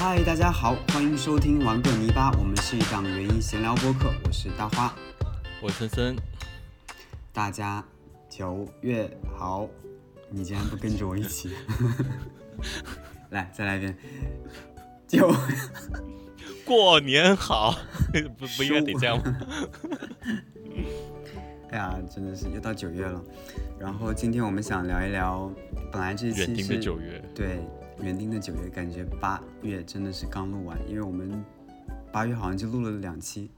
[0.00, 4.94] 嗨，大家好，欢迎收听玩个泥巴，我们是一档原音闲聊播客，我是大花，
[5.60, 6.14] 我森森，
[7.32, 7.84] 大家
[8.28, 9.68] 九月好，
[10.30, 11.50] 你竟然不跟着我一起，
[13.30, 13.98] 来再来一遍，
[15.08, 15.34] 九。
[16.64, 17.76] 过年好，
[18.38, 19.36] 不不应该得这样吗？
[21.70, 23.20] 哎呀，真的是又到九月了，
[23.80, 25.52] 然后今天我们想聊一聊，
[25.90, 27.58] 本来这期是九月，对，
[28.00, 31.44] 原定的九月，感觉八月真的是刚录完，因为我们
[32.12, 33.50] 八月好像就录了两期，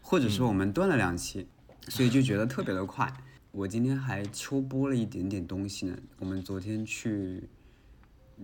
[0.00, 1.46] 或者说我们断了两期，
[1.88, 3.12] 所以就觉得特别的快。
[3.50, 5.98] 我今天还秋播了一点点东西呢。
[6.18, 7.48] 我们昨天去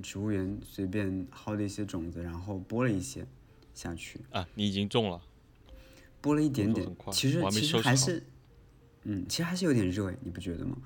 [0.03, 3.27] 植物园随便薅了一些种子，然后播了一些
[3.73, 5.23] 下去，啊，你已经种了，
[6.21, 8.27] 播了一点点其实其实还是，
[9.05, 10.77] 嗯，其实还是有点热诶，你不觉得吗？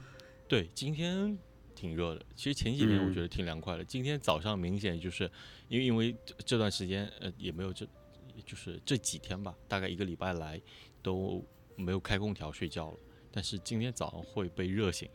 [0.47, 1.39] 对，今天
[1.79, 2.25] 挺热的。
[2.35, 5.31] 其实前几天我嗯觉得挺凉快的，今天早上明显就是
[5.69, 7.87] 因为因为这这段时间呃也没有这
[8.45, 10.61] 就是这几天吧，大概一个礼拜来
[11.03, 11.45] 都
[11.77, 12.99] 没有开空调睡觉了，
[13.31, 15.09] 但是今天早上会被热醒，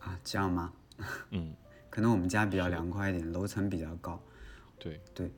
[0.00, 0.72] 啊，这样吗？
[1.30, 1.54] 嗯，
[1.88, 4.22] 可能我们家比较凉快一点，楼层比较高。
[4.78, 5.30] 对对，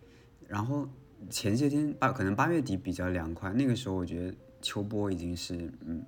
[0.48, 0.88] 然后
[1.30, 5.54] 前些天八可能八月底比较凉快，那个时候我觉得秋播已经是
[5.86, 6.04] 嗯，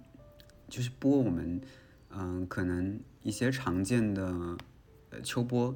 [0.69, 1.61] 就是播我们
[2.14, 4.56] 嗯、可能一些常见的
[5.11, 5.75] 呃秋播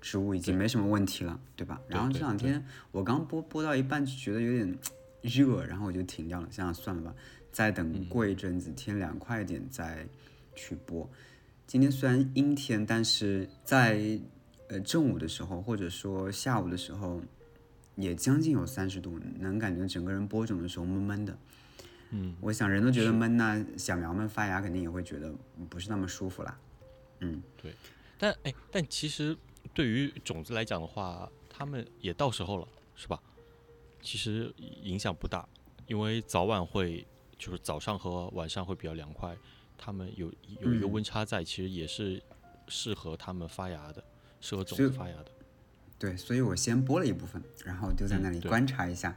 [0.00, 1.80] 植物已经没什么问题了，对吧？
[1.88, 4.78] 然后这两天我刚播播到一半就觉得有点
[5.22, 7.14] 热，然后我就停掉了，想想算了吧，
[7.50, 10.06] 再等过一阵子天凉快一点再
[10.54, 11.08] 去播。
[11.66, 14.18] 今天虽然阴天，但是在
[14.68, 17.20] 呃正午的时候，或者说下午的时候，
[17.96, 21.36] 也将近有三十度，能感觉整个人播种的时候闷闷的。
[22.10, 25.32] 嗯，我想人都觉得闷，那小苗们发芽肯定也会觉得
[25.68, 26.58] 不是那么舒服啦。
[27.20, 27.74] 嗯，对
[28.18, 29.36] 但哎，但其实
[29.74, 33.20] 对于种子来讲的话，他们也到时候了，是吧？
[34.00, 35.46] 其实影响不大，
[35.86, 37.06] 因为早晚会
[37.36, 39.36] 就是早上和晚上会比较凉快，
[39.76, 42.22] 他们有有一个嗯温差在，其实也是
[42.68, 44.02] 适合他们发芽的，
[44.40, 45.26] 适合种子发芽的。
[45.98, 49.14] 对，所以我先播了一部分，然后就在那里观察一下。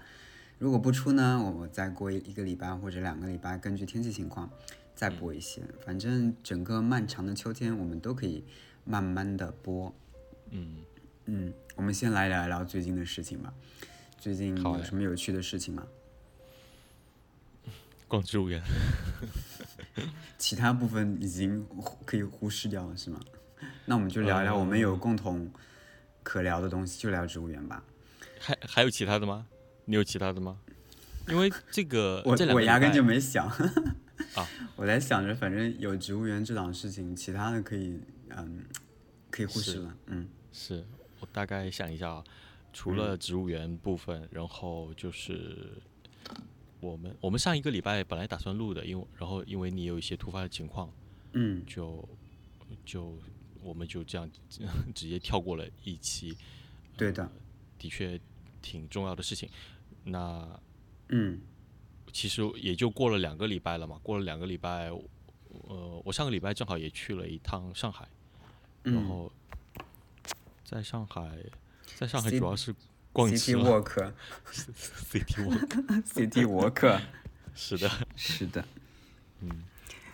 [0.61, 4.47] 如果不出呢，我再过一一个礼拜或者两个礼拜，根据天气情况
[4.93, 5.59] 再播一些。
[5.83, 8.45] 反正整个漫长的秋天，我们都可以
[8.85, 9.91] 慢慢的播。
[10.51, 10.75] 嗯，
[11.25, 13.51] 嗯，我们先来聊一聊最近的事情吧。
[14.19, 15.87] 最近有什么有趣的事情吗？
[18.07, 18.61] 逛植物园。
[20.37, 21.65] 其他部分已经
[22.05, 23.19] 可以忽视掉了，是吗？
[23.85, 25.51] 那我们就聊一聊我们有共同
[26.21, 27.83] 可聊的东西，就聊植物园吧。
[28.39, 29.47] 还还有其他的吗？
[29.85, 30.59] 你有其他的吗？
[31.29, 33.47] 因为这个 我我压根就没想
[34.35, 37.99] 啊， 我在想着，反正有植物园这档事情，其他的可以
[38.29, 38.63] 嗯
[39.29, 39.97] 可以忽视了。
[40.07, 40.85] 嗯是
[41.19, 42.23] 我大概想一下啊，
[42.73, 45.71] 除了植物园部分，然后就是
[46.79, 50.91] 我们我们上一个礼拜本来打算录的，因为然后因为你有一些突发的情况，
[51.33, 52.07] 嗯就
[52.85, 53.15] 就
[53.61, 54.29] 我们就这样
[54.95, 56.35] 直接跳过了一期，
[56.97, 57.29] 对的，
[57.77, 58.19] 的确
[58.61, 59.49] 挺重要的事情。
[60.03, 60.47] 那
[61.09, 61.39] 嗯
[62.13, 64.89] 其实也就过了两个礼拜了嘛，过了两个礼拜，
[65.67, 68.07] 呃，我上个礼拜正好也去了一趟上海，
[68.83, 69.31] 然嗯后
[70.65, 71.37] 在上海，
[71.95, 72.75] 在上海主要是
[73.13, 74.13] 逛 Walk
[74.51, 77.01] City Walk，City Walk
[77.55, 78.65] 是的，是的
[79.41, 79.63] 嗯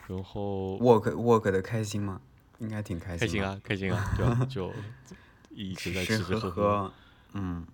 [0.07, 2.21] 然后，Walk Walk 的开心吗？
[2.59, 3.19] 应该挺开心。
[3.19, 3.43] 开心！
[3.43, 4.73] 啊，开心啊，对啊，就
[5.51, 6.93] 一直在吃吃喝喝喝，
[7.33, 7.65] 嗯，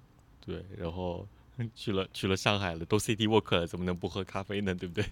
[0.46, 1.28] 对，然后
[1.76, 4.74] 去了去了上海了，都 City Walk 了，怎么能不喝咖啡呢？
[4.76, 5.06] 对不对？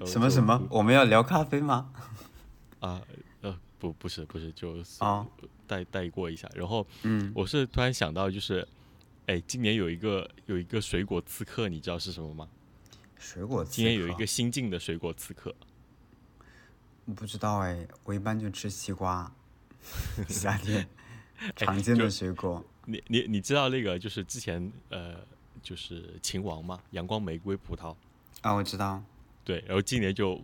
[0.06, 0.60] 什么什么？
[0.70, 1.90] 我们要聊咖啡吗？
[2.80, 3.00] 啊？
[3.42, 5.26] 呃，不，不是，不是，就是哦，
[5.66, 6.50] 带带过一下。
[6.54, 8.66] 然后嗯，我是突然想到，就是，
[9.26, 12.48] 哎，今年有一个有一个水果刺客，你知道是什么吗？
[13.16, 15.54] 水果刺今年有一个新进的水果刺客，
[17.14, 19.30] 不知道哎，我一般就吃西瓜，
[20.28, 20.86] 夏天
[21.38, 22.64] 哎常见的水果。
[22.90, 25.16] 你你你知道那个就是之前呃
[25.62, 27.94] 就是秦王嘛，阳光玫瑰葡萄，
[28.40, 29.02] 啊，我知道。
[29.44, 30.40] 对，然后今年就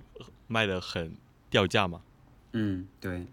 [0.46, 1.12] 卖的很
[1.50, 2.00] 掉价嘛，
[2.52, 3.24] 嗯，对，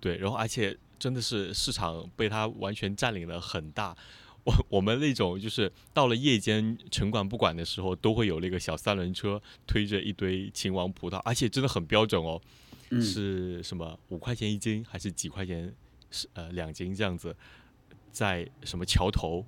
[0.00, 3.96] 对，然后而且真的是市场被它完全占领了很大。
[4.44, 12.40] 我我们那种就是到了夜间城管不管的时候，都会有那个小三轮车推着一堆秦王葡萄，而且真的很标准哦，
[12.90, 15.70] 嗯，是什么五块钱一斤还是几块钱
[16.10, 17.36] 是呃两斤这样子，
[18.10, 19.44] 在什么桥头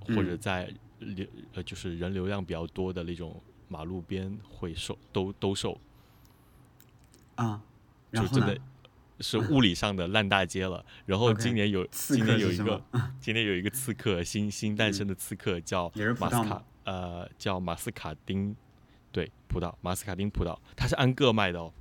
[0.00, 5.78] 或者嗯在流呃就是人流量比较多的那种马路边会售都都售，
[7.36, 7.62] 啊，
[8.12, 8.58] 就真的？
[9.20, 10.84] 是物理上的烂大街了。
[11.04, 12.80] 然后今年有今年有一个
[13.20, 16.64] 今年有一个刺客新新诞生的刺客叫马斯卡？
[16.84, 18.54] 呃叫马斯卡丁，
[19.10, 21.72] 对葡萄马斯卡丁葡萄，它是按个卖的哦，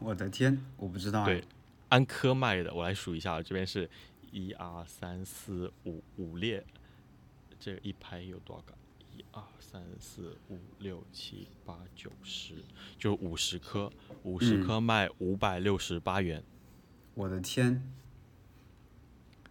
[0.00, 1.26] 我的天，我不知道哎。
[1.26, 1.44] 对，
[1.88, 3.90] 按颗卖的，我来数一下啊，这边是
[4.32, 6.64] 一二三四五五列，
[7.60, 8.74] 这一排有多少个？
[9.14, 12.64] 一二三四五六七八九十，
[12.98, 13.92] 就五十颗，
[14.22, 16.42] 五十嗯颗卖五百六十八元，
[17.14, 17.86] 我的天，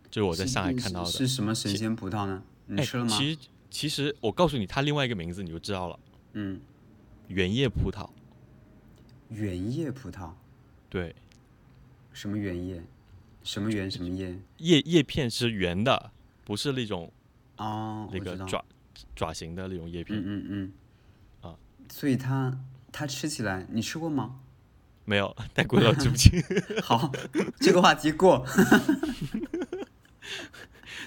[0.09, 1.11] 这是我在上海看到的。
[1.11, 2.43] 是是什么神仙葡萄呢？
[2.65, 3.15] 你哎吃了吗？
[3.15, 3.39] 其实
[3.69, 5.99] 其实我告诉你，它另外一个名字你就知道了，
[6.33, 6.59] 嗯，
[7.27, 8.09] 原叶葡萄。
[9.29, 10.33] 原叶葡萄，
[10.89, 11.15] 对，
[12.11, 12.83] 什么原叶？
[13.43, 14.35] 什么圆什么叶？
[14.57, 16.11] 叶叶片是圆的，
[16.43, 17.11] 不是那种
[17.57, 18.19] 哦，那。
[18.19, 18.63] 个爪
[19.15, 20.19] 爪形的那种叶片。
[20.19, 20.71] 嗯嗯嗯。
[21.51, 21.55] 啊，
[21.89, 22.57] 所以它
[22.91, 24.39] 它吃起来，你吃过吗？
[25.05, 26.29] 没有， 太贵了，吃不起。
[26.83, 27.11] 好，
[27.59, 28.45] 这个话题过。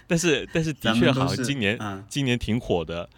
[0.06, 3.08] 但是但是的确好像今年、嗯今年挺火的，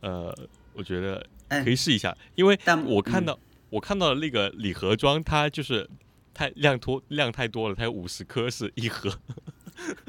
[0.00, 0.34] 呃，
[0.72, 3.38] 我觉得哎可以试一下，因为我看到、
[3.70, 5.88] 我看到的那个礼盒装，它就是
[6.34, 9.10] 太量多量太多了，它有五十颗是一盒，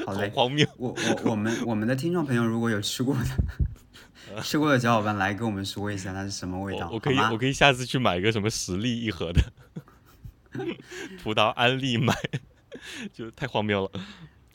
[0.06, 0.30] 好嘞。
[0.30, 0.68] 荒谬。
[0.78, 9.42] 我我我们我们的听众朋友如果有吃过的， 吃过的小伙伴来跟我们说一下它是什么味道，我我可以我可以下次去买个什么十粒一盒的
[11.24, 12.14] 葡萄安利买，
[13.14, 13.92] 就太荒谬了。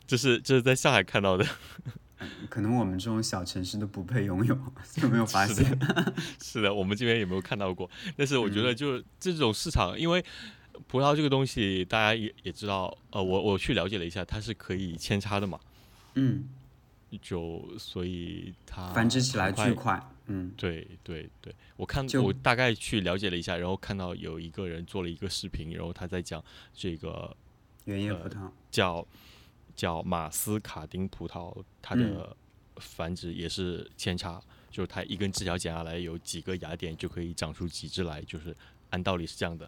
[0.07, 1.45] 这是这是在上海看到的，
[2.49, 4.57] 可能我们这种小城市都不配拥有，
[5.03, 5.79] 有没有发是现？
[6.41, 7.87] 是的，我们这边也没有看到过。
[8.17, 10.25] 但是我觉嗯得，就这种市场，因为
[10.89, 15.59] 葡萄这个东西，大家也也知道，呃，我我去了解了一下，它是可以扦插的嘛，
[16.15, 16.49] 嗯，
[17.21, 20.01] 就所以它繁殖起来巨快。
[20.31, 26.43] 嗯，对对对，我看就我大概去了解了一下，然后看到有一个人做了一个视频，然后他在讲
[26.73, 27.35] 这个
[27.85, 28.49] 原叶葡萄。
[28.71, 29.07] 叫
[29.75, 32.37] 叫马斯卡丁葡萄，它嗯的
[32.77, 38.55] 繁殖也是扦插，就是它一根枝条剪下来有几个芽点就可以长出几枝来，就是
[38.91, 39.67] 按道理是这样的，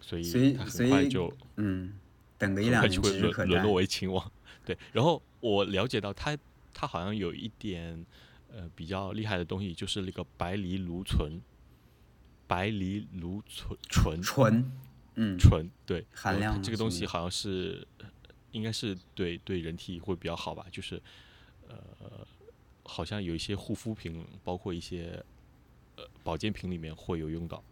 [0.00, 1.94] 所所以以它所以很快就嗯，
[2.38, 3.72] 等个一很两就会指日可待沦沦落。
[3.74, 4.30] 为青蛙。
[4.64, 6.36] 对，然后我了解到他
[6.72, 8.04] 他好像有一点
[8.52, 11.40] 呃比较厉害的东西，就是那个白藜芦醇，
[12.46, 14.72] 白藜芦醇醇醇，
[15.14, 18.06] 嗯，醇，对，含量这个东西好像是呃
[18.52, 21.00] 应该是对对人体会比较好吧，就是
[21.68, 21.76] 呃
[22.82, 25.24] 好像有一些护肤品，包括一些
[25.96, 27.62] 呃保健品里面会有用到。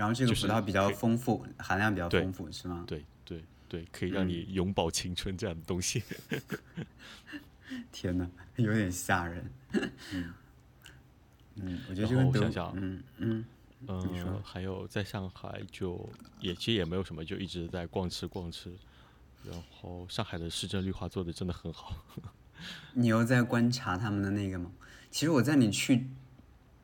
[0.00, 2.84] 然后这个就是葡萄比较丰富，含量比较丰富，是吗？
[2.86, 6.02] 对对对，可以让嗯你永葆青春这样的东西。
[7.92, 8.26] 天哪，
[8.56, 9.50] 有点吓人。
[11.56, 13.44] 嗯，我觉得我想想嗯嗯，
[13.88, 16.08] 嗯，还有在上海就
[16.40, 18.72] 也其实也没有什么，就一直在逛吃逛吃。
[19.44, 21.94] 然后上海的市政绿化做的真的很好。
[22.94, 24.72] 你又在观察他们的那个吗？
[25.10, 26.06] 其实我在你去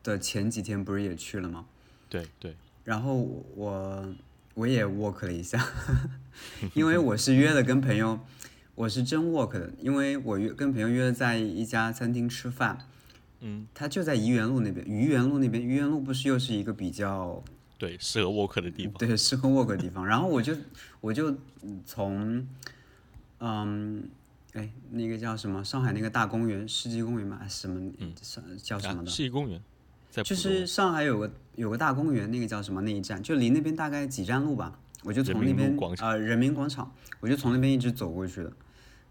[0.03, 1.65] 的前几天不是也去了吗？
[2.07, 2.55] 对对，
[2.87, 3.15] 然后
[3.53, 4.15] 我
[4.53, 5.61] 我也 work 了一下，
[6.73, 8.17] 因为我是约了跟朋友，
[8.75, 12.77] 我是真 work 的，因为我约跟朋友约了在一家餐厅吃饭，
[13.41, 17.43] 嗯，他就在怡园路那边，愚园路那边，愚园路不是又是一个比较
[17.77, 18.93] 对，适合 work 的地方。
[18.93, 20.55] 对适合 work 的地方，然后我就
[21.01, 21.29] 我就
[21.63, 22.47] 嗯从
[23.39, 24.09] 嗯。
[24.53, 25.63] 哎，那个叫什么？
[25.63, 27.91] 上海那个大公园，世纪公园嘛，什么？
[27.99, 28.11] 嗯
[28.63, 29.11] 叫什么啊，的？
[29.11, 29.61] 世纪公园，
[30.09, 34.79] 在就是上海有个有个大公园，那个叫什么那一站，就离那边大概几站路吧。
[35.03, 38.51] 我就从那边呃人民广场，我就从那边一直走过去的，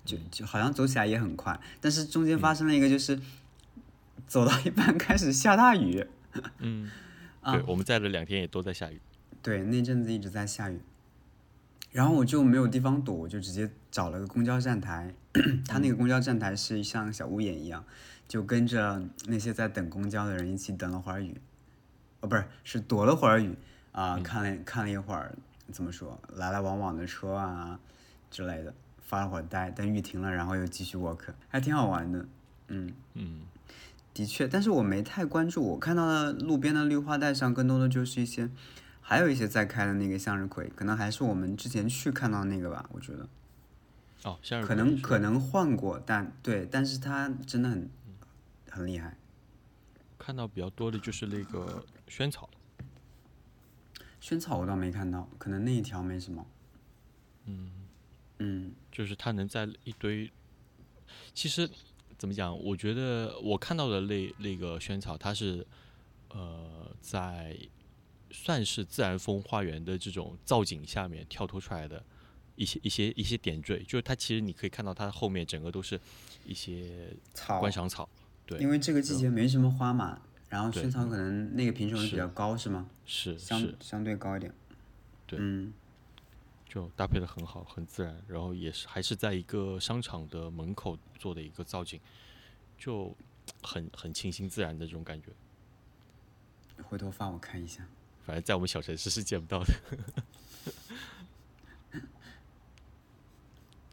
[0.05, 3.19] 就就好像走起来也很快，但是中间发生了一个就是、
[4.26, 6.05] 走到一半开始下大雨，
[6.59, 6.91] 嗯，
[7.41, 7.53] 啊。
[7.55, 9.00] 对，我们在的两天也都在下雨。
[9.41, 10.81] 对，那阵子一直在下雨，
[11.93, 15.15] 然后我就没有地方躲，我就直接找了个公交站台，
[15.67, 17.85] 它那个公交站台是像小屋檐一样，
[18.28, 21.40] 就跟着那些在等公交的人一起等了会儿雨，
[22.21, 23.56] 哦，不是，是躲了会儿雨
[23.92, 25.35] 啊、看了看了一会儿，
[25.73, 27.78] 怎么说，来来往往的车啊
[28.30, 32.26] 之类的，发了会儿呆，等雨停了，然后又继续 walk，还挺好玩的，
[32.68, 32.92] 嗯。
[33.14, 33.40] 嗯，
[34.12, 35.62] 的确，但是我没太关注。
[35.62, 38.50] 我看到的路边的绿化带上，更多的就是一些，
[39.00, 42.88] 还有一些在开的那个向日葵，可能还是我们之前去看到那个吧。
[42.92, 43.26] 我觉得
[44.25, 47.88] 哦，向日葵可能可能换过，但对，但是它真的很
[48.76, 49.16] 很厉害。
[50.18, 52.49] 看到比较多的就是那个萱草。
[54.21, 56.47] 萱草我倒没看到，可能那一条没什么。
[57.45, 57.71] 嗯
[58.38, 60.30] 嗯就是它能在一堆，
[61.33, 61.68] 其实
[62.18, 62.56] 怎么讲？
[62.59, 65.66] 我觉得我看到的那那个萱草，它是
[66.30, 67.56] 呃在
[68.30, 72.04] 算是自然风花园的这种造景下面跳脱出来的
[72.56, 76.00] 一些一些一些点缀，就是它其实你可以看到它后面整个都是
[76.45, 78.09] 一些草观赏草，
[78.47, 82.88] 对，因为这个季节没什么花嘛，然后对萱草可能那个品种比较高，是吗？
[83.05, 84.53] 是相是，相对高一点。
[85.26, 85.73] 对嗯，
[86.69, 92.00] 就搭配的很好，很自然，然后也是还是在一个商场的门口做的一个造景，
[92.79, 93.12] 就
[93.62, 95.29] 很很清新自然的这种感觉。
[96.85, 97.85] 回头发我看一下。
[98.25, 99.73] 反正在我们小城市是见不到的。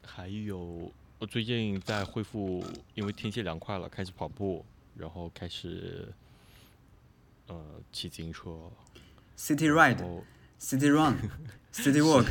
[0.06, 0.92] 还有，
[1.24, 2.62] 我最近在恢复，
[2.96, 4.66] 因为天气凉快了，开始跑步，
[4.98, 6.14] 然后开始
[7.48, 8.70] 呃骑自行车
[9.38, 10.26] ，City Ride、后
[10.60, 11.16] City Run、
[11.72, 12.28] City Walk，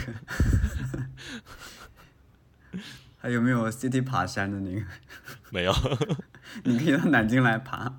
[3.17, 4.87] 还有没有 City 爬山的那个？
[5.51, 5.73] 没有，
[6.65, 7.99] 你可以到南京来爬。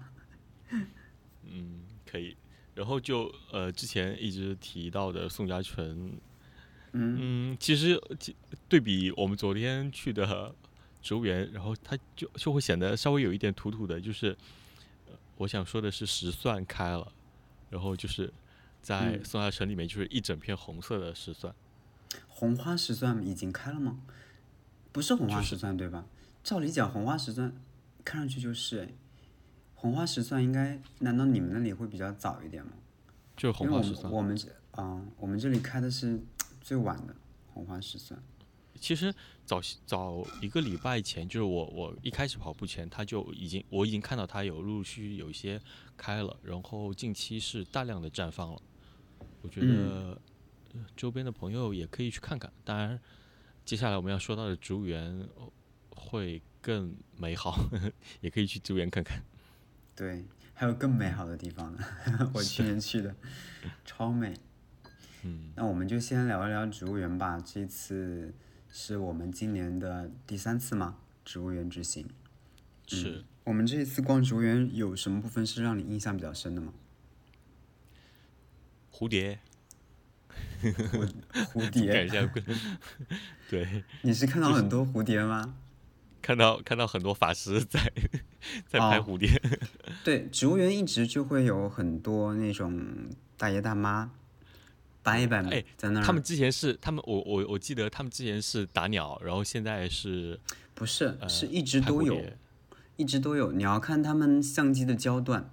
[1.42, 2.38] 嗯，可以。
[2.76, 6.12] 然后就呃之前一直提到的宋家泉，
[6.92, 8.36] 嗯其实其
[8.70, 10.54] 对比我们昨天去的
[11.04, 14.36] 植物园，然后它就就会显得稍微有一点土土的，就是、
[15.08, 17.12] 呃我想说的是石蒜开了，
[17.70, 18.32] 然后就是
[18.82, 21.54] 在嗯宋家城里面就是一整片红色的石蒜，
[22.28, 24.00] 红花石蒜已经开了吗？
[24.92, 26.06] 不是红花就是石蒜对吧？
[26.44, 27.52] 照理讲，红花石蒜
[28.06, 28.90] 看上去就是哎，
[29.76, 32.72] 红花石蒜应该，难道你们那里会比较早一点吗？
[33.36, 34.12] 就是红花石蒜。
[34.14, 36.20] 我们这啊、我们这里开的是
[36.62, 37.16] 最晚的
[37.54, 38.22] 红花石蒜。
[38.80, 39.14] 其实
[39.46, 45.62] 早早一个礼拜前，就是我我一开始跑步前，他就已经我已经看到他有陆陆续续有一些
[45.96, 48.62] 开了，然后近期是大量的绽放了。
[49.42, 50.20] 我觉得
[50.74, 52.52] 呃周边的朋友也可以去看看。
[52.64, 53.00] 当然，
[53.64, 55.04] 接下来我们要说到的植物园
[55.36, 55.52] 呃
[55.90, 57.70] 会更美好，
[58.22, 59.24] 也可以去植物园看看。
[59.96, 61.80] 对，还有更美好的地方呢，
[62.34, 63.16] 我去年去的，
[63.86, 64.34] 超美。
[65.26, 67.40] 嗯，那我们就先聊一聊植物园吧。
[67.40, 68.34] 这次
[68.76, 72.10] 是我们今年的第三次吗，植物园之行。
[72.88, 76.74] 是我们这一次逛植物园有什么部分是让你印象比较深的吗？
[78.92, 79.40] 蝴蝶，
[80.64, 82.30] 蝴感蝶，
[83.48, 85.54] 对，你是看到很多蝴蝶吗？
[86.24, 87.80] 看到看到很多法师在
[88.68, 89.40] 在拍哦蝴蝶。
[90.04, 94.10] 对，植物园一直就会有很多那种大爷大妈、
[95.04, 96.04] 伯伯们哎在那儿。
[96.04, 100.40] 他们之前是他们，我我我记得他们之前是打鸟，然后现在是
[100.74, 102.20] 不是，呃是一直都有，
[102.96, 103.52] 一直都有。
[103.52, 105.50] 你要看他们相机的焦段，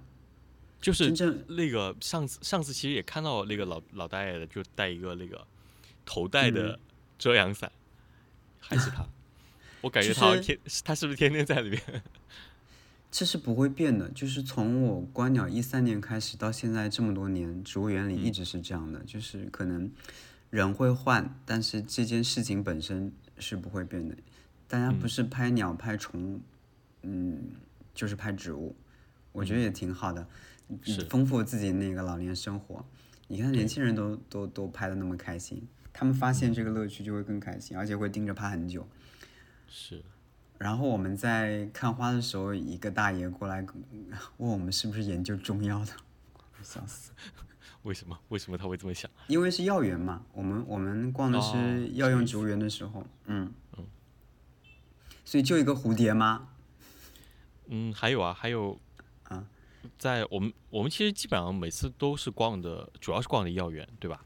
[0.79, 5.45] 就是真正那个上次上次其实也看到那个老老大爷的，就带一个那个
[6.05, 6.79] 头戴嗯的
[7.19, 7.71] 遮阳伞，
[8.59, 9.05] 还是他，
[9.81, 11.81] 我感觉他天他是不是天天在里面？
[13.11, 14.09] 这是不会变的。
[14.09, 19.91] 就是从我观鸟一三年开始到现在这么多年，植物园里一直是这样的，就是可能
[20.49, 24.15] 人会换，但是这件事情本身是不会变的。
[24.67, 26.39] 大家不是拍鸟、拍虫，
[27.03, 27.51] 嗯，
[27.93, 28.73] 就是拍植物，
[29.33, 30.25] 我觉得也挺好的，
[30.69, 32.85] 嗯丰富自己那个老年生活。
[33.27, 38.87] 你看年轻人都都都拍的那么开心，他们发现这个乐趣就会更开心，而且会盯着拍很久。
[39.67, 40.01] 是
[40.61, 43.65] 然后我们在看花的时候，一个大爷过来
[44.37, 45.91] 问我们是不是研究中药的，
[46.61, 47.11] 笑死。
[47.81, 48.15] 为什么？
[48.29, 49.09] 为什么他会这么想？
[49.25, 53.51] 因为是药园嘛，我们我们逛的哦是药用植物园的时候，嗯，
[55.25, 56.49] 所以就一个蝴蝶吗？
[57.65, 58.79] 嗯，还有啊，还有
[59.23, 59.43] 啊，
[59.97, 64.23] 在我们我们其实基本上每次都是逛的，主要是逛的药园，对吧？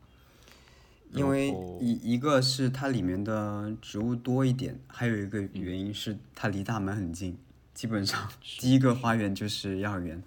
[1.11, 7.37] 因为一一个是它里面的植物多一点，还有一个原因是它离大门很近，
[7.73, 10.21] 基本上第一个花园就是幼儿园，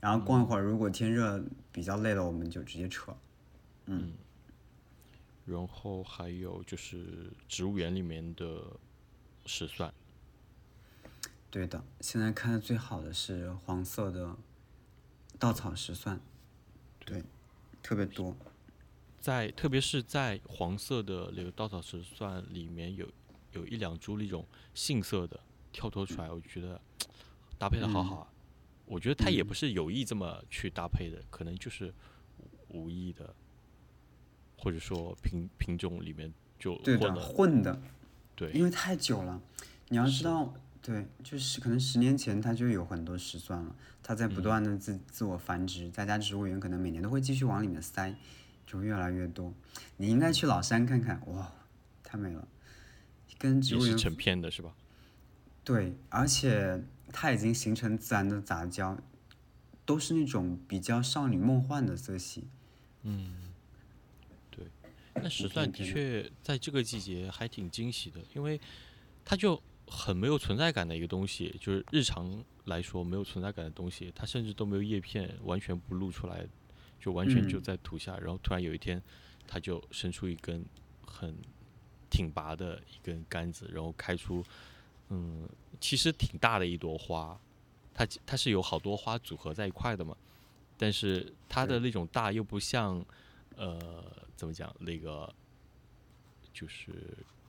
[0.00, 1.42] 然后逛一会儿，如果天热
[1.72, 3.16] 比较累了，我们就直接撤。
[3.86, 4.12] 嗯。
[5.46, 8.64] 然后还有就是植物园里面的
[9.44, 9.94] 石蒜，
[11.52, 14.34] 对的，现在看的最好的是黄色的
[15.38, 16.18] 稻草石蒜，
[17.04, 17.22] 对，
[17.80, 18.36] 特别多。
[19.26, 23.04] 在特别是在黄色的那个稻草石蒜里面有
[23.54, 25.40] 有一两株那种杏色的
[25.72, 26.80] 跳脱出来，我觉得
[27.58, 28.28] 搭配的好好啊。
[28.84, 31.92] 我觉得它也不是有意这么去搭配的，可能就是
[32.68, 33.34] 无无意的，
[34.56, 37.34] 或者说品品种里面就对的，混。
[37.34, 37.82] 混的，
[38.36, 39.42] 对因为太久了，
[39.88, 48.14] 你要知道，对，就是可能十年前它就有很多石蒜了，它在嗯不断的自、自我繁殖，再加植物园可能每年都会继续往里面塞，
[48.66, 49.54] 就越来越多。
[49.96, 51.52] 你应该去老山看看，哇，
[52.02, 52.46] 太美了，
[53.38, 54.74] 跟植物园也是成片的是吧？
[55.64, 56.82] 对，而且
[57.12, 58.98] 它已经形成自然的杂交，
[59.84, 62.44] 都是那种比较少女梦幻的色系。
[63.02, 63.52] 嗯，
[64.50, 64.66] 对
[65.14, 68.60] 那石蒜的确在这个季节还挺惊喜的，因为
[69.24, 76.46] 它就很没有存在感的一个东西，就是日常来说没有存在感的东西，它甚至都没有叶片，完全不露出来，
[77.06, 79.00] 就完全就在土下，然后突然有一天，
[79.46, 80.64] 它就伸出一根
[81.06, 81.32] 很
[82.10, 84.44] 挺拔的一根杆子，然后开出
[85.10, 85.48] 嗯，
[85.80, 87.38] 其实挺大的一朵花，
[87.94, 90.16] 它它是有好多花组合在一块的嘛，
[90.76, 93.04] 但是它的那种大又不像
[93.54, 94.04] 呃。
[94.36, 94.70] 怎么讲？
[94.80, 95.34] 那个
[96.52, 96.92] 就是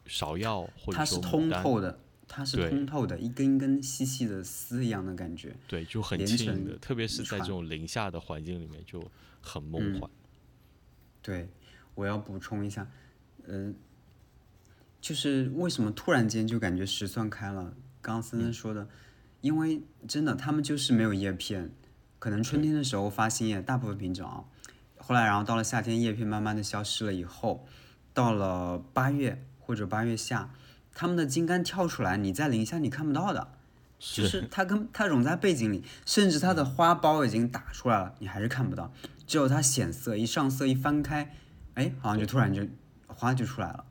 [0.07, 5.55] 芍药，或者说它是通透的，它是通透的，一根一根细细的丝一样的感觉。
[5.67, 9.03] 对，就很轻的，特别是在这种零下的环境里面，就
[9.41, 10.09] 很梦幻。
[11.21, 11.49] 对，
[11.95, 12.87] 我要补充一下，
[13.45, 13.73] 嗯，
[14.99, 17.73] 就是为什么突然间就感觉石蒜开了？
[18.01, 18.87] 刚刚森森说的，
[19.41, 21.71] 因为真的，它们就是没有叶片，
[22.19, 24.43] 可能春天的时候发新叶，大部分品种啊。
[24.97, 27.67] 后来，然后到了夏天，叶片慢慢的消失了以后，
[28.13, 30.53] 到了八月或者八月下，
[30.99, 33.49] 它们的茎干跳出来，你在零下你看不到的，
[33.99, 38.91] 就是它跟它融在背景里，甚至它的花苞已经打出来了，你还是看不到，
[39.27, 41.35] 只有它显色，一上色一翻开，
[41.75, 42.65] 哎，好像就突然就
[43.05, 43.85] 花就出来了。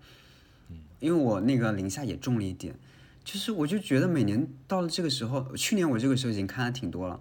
[0.98, 2.74] 因为我那个零下也种了一点，
[3.22, 7.20] 就是我就觉得每年到了这个时候，去年我这个时候已经看的挺多了，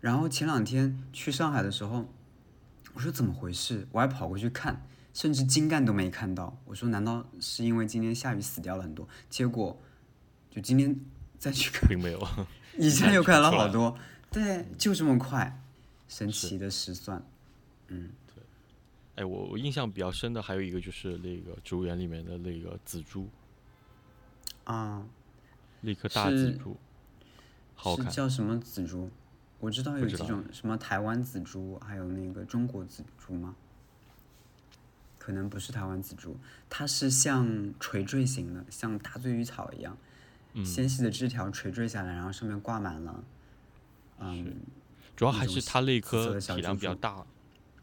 [0.00, 2.08] 然后前两天去上海的时候。
[2.96, 3.88] 我说怎么回事？
[3.90, 6.54] 我还跑过去看，甚至茎干都没看到。
[6.66, 9.08] 我说难道是因为今天下雨死掉了很多？
[9.30, 9.80] 结果
[10.50, 10.94] 就今天
[11.38, 12.28] 再去看，并没有，
[12.76, 13.96] 以前又看了好 多。
[14.30, 15.62] 对，就这么快，
[16.08, 17.24] 神奇的石蒜。
[17.86, 18.42] 嗯，对。
[19.14, 23.28] 哎，我我印象比较深的还有一个就是那个植物园里面的那个紫珠。
[24.64, 25.06] 啊。
[25.80, 26.76] 那颗大紫珠。
[27.76, 28.10] 好看。
[28.10, 29.08] 叫什么紫珠？
[29.60, 33.54] 我知道有几种，什么台湾紫珠，还有那个中国紫珠吗？
[35.24, 36.36] 可能不是台湾紫珠，
[36.68, 39.96] 它是像垂坠型的，像大醉鱼草一样，
[40.62, 43.24] 纤细的枝条垂坠下来，然后上面挂满了，
[44.18, 44.54] 嗯，
[45.16, 47.24] 主要还是它那颗体量比较大，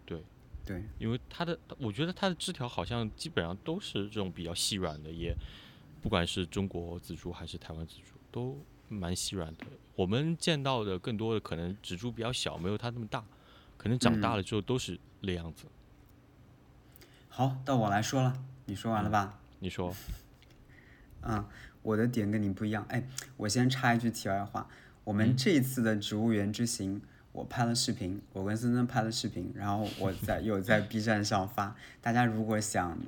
[0.05, 0.23] 对，
[0.63, 5.35] 对，因为它的，我觉得它的枝条好像基本上都是这种比较细软的，也
[5.99, 8.57] 不管是中国紫珠还是台湾紫珠都。
[8.93, 13.23] 蛮细软的，我们见到的更多的可能植株比较小，没有它那么大，
[13.77, 15.63] 可能长大了之后都是那样子。
[17.33, 19.39] 好，到我来说了，你说完了吧？
[19.59, 19.95] 你说。
[21.21, 21.45] 嗯，
[21.81, 22.85] 我的点跟你不一样。
[22.89, 23.01] 哎，
[23.37, 24.67] 我先插一句题外话，
[25.05, 32.99] 我们这一次的植物园之行，我拍了视频，我跟森森拍了视频，然后我在 有在 B 站上发，大家如果想，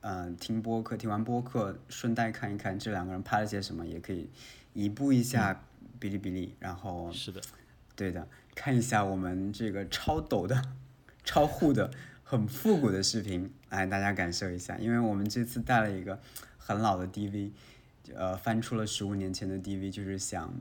[0.00, 4.30] 嗯，听播客，听完播客顺带看一看这两个人拍了些什么，也可以。
[4.74, 5.64] 移步一下
[5.98, 7.40] 哔哩哔哩，然后是的，
[7.96, 10.62] 对的，看一下我们这个超抖的、
[11.24, 11.90] 超酷的、
[12.22, 14.76] 很复古的视频，来大家感受一下。
[14.78, 16.20] 因为我们这次带了一个
[16.58, 17.50] 很老的 DV，
[18.14, 20.52] 呃，翻出了十五年前的 DV，就是想，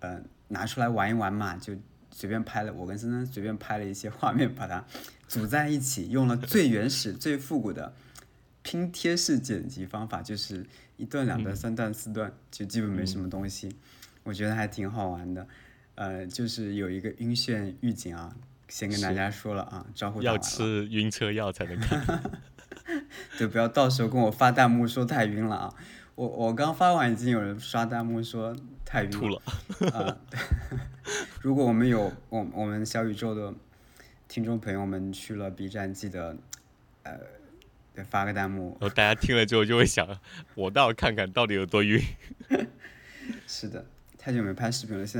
[0.00, 1.74] 呃，拿出来玩一玩嘛，就
[2.10, 2.72] 随便拍了。
[2.72, 4.84] 我跟森森随便拍了一些 画面，把它
[5.28, 7.94] 组在一起，用了最原始、 最复古的
[8.62, 10.66] 拼贴式剪辑方法，就是。
[10.98, 13.76] 一段、两段、三段、四段，就基本没什么东西，
[14.22, 15.46] 我觉得还挺好玩的。
[15.94, 18.34] 呃，就是有一个晕眩预警啊，
[18.68, 22.22] 先跟大家说了啊，招呼要吃晕车药才能看。
[23.38, 25.74] 对，不要到时候跟我发弹幕说太晕了啊！
[26.14, 29.42] 我我刚发完，已经有人刷弹幕说太晕吐了。
[29.92, 30.16] 啊，
[31.42, 33.54] 如果我们有我我们小宇宙的
[34.28, 36.36] 听众朋友们去了 B 站，记得
[37.02, 37.12] 呃。
[38.10, 40.06] 发个弹幕，然后大家听了之后就会想，
[40.54, 41.98] 我倒要看看到底有多晕。
[43.46, 43.86] 是的，
[44.18, 45.18] 太久没拍视频了，现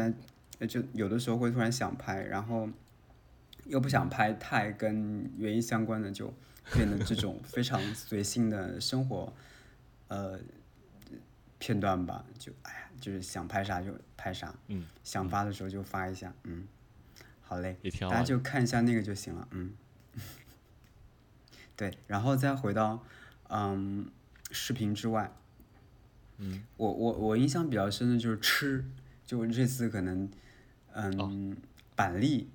[0.61, 2.69] 在就有的时候会突然想拍，然后
[3.69, 6.33] 又不想拍太跟原因相关的，就
[6.73, 9.33] 变得这种 非常随性的生活，
[10.09, 10.39] 呃，
[11.59, 12.25] 片段吧。
[12.39, 16.67] 就哎呀，就是想拍啥就拍啥，嗯，想发的时候就发一下，嗯，
[17.41, 19.73] 好嘞，大家就看一下那个就行了，嗯。
[21.77, 23.05] 对，然后再回到，
[23.49, 24.11] 嗯，
[24.51, 25.31] 视频之外，
[26.39, 28.83] 嗯，我我我印象比较深的就是吃，
[29.27, 30.31] 就这次可能，
[30.95, 31.55] 嗯，
[31.95, 32.49] 板栗，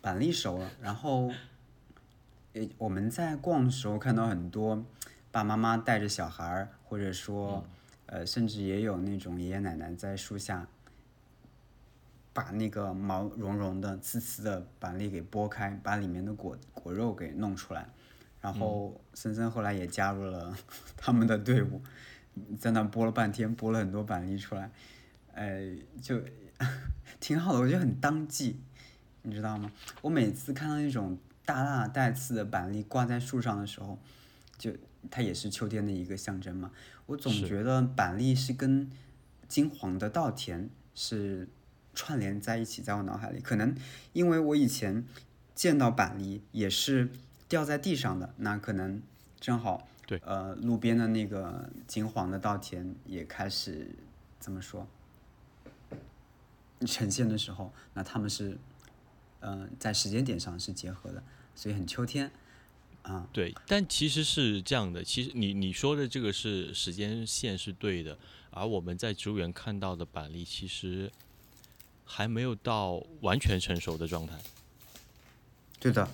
[0.00, 1.30] 板栗熟了，然后，
[2.54, 4.76] 呃，我们在逛的时候看到很多
[5.30, 7.64] 爸爸妈妈带着小孩儿，或者说，
[8.06, 10.66] 呃，甚至也有那种爷爷奶奶在树下。
[12.32, 17.88] 把那个毛茸茸的、刺刺的板栗给剥开，把里面的果果肉给弄出来，
[18.40, 20.56] 然后森森后来也加入了
[20.96, 21.82] 他们的队伍，
[22.56, 24.70] 在那剥了半天，剥了很多板栗出来，
[25.34, 26.22] 呃，就
[27.18, 28.60] 挺好的，我觉得很当季，
[29.22, 29.70] 你知道吗？
[30.02, 33.98] 我每次看到那种大大带刺的板栗挂在树上的时候，
[34.56, 34.72] 就
[35.10, 36.70] 它也是秋天的一个象征嘛。
[37.06, 38.90] 我总觉得板栗是跟
[39.48, 41.48] 金黄的稻田是
[41.94, 43.40] 串联在一起，在我脑海里。
[43.40, 43.74] 可能
[44.12, 45.04] 因为我以前
[45.54, 47.10] 见到板栗也是
[47.48, 49.02] 掉在地上的，那可能
[49.40, 53.88] 正好对呃路边的那个金黄的稻田也开始
[54.38, 54.86] 怎么说
[56.86, 58.56] 呈现的时候，那他们是
[59.40, 61.22] 嗯、呃在时间点上是结合的，
[61.54, 62.30] 所以很秋天
[63.02, 63.28] 啊。
[63.32, 68.18] 对，但其实是这样的，其实你你说的这个是时间线是对的，
[68.50, 71.10] 而我们在植物园看到的板栗其实
[72.04, 74.38] 还没有到完全成熟的状态。
[75.78, 76.08] 对的，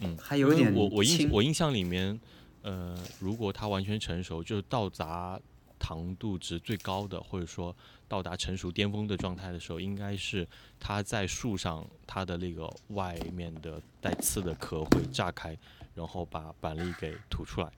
[0.00, 2.20] 嗯，还有点我我印我印象里面，
[2.62, 5.40] 呃，如果它完全成熟，就是到达
[5.80, 7.74] 糖度值最高的，或者说
[8.06, 10.46] 到达成熟巅峰的状态的时候，应该是
[10.78, 15.58] 它在树上，它的那个外面的带刺的壳会炸开，
[15.94, 17.72] 然后把板栗给吐出来。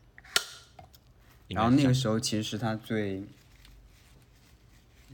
[1.48, 3.22] 然后那个时候其实是它最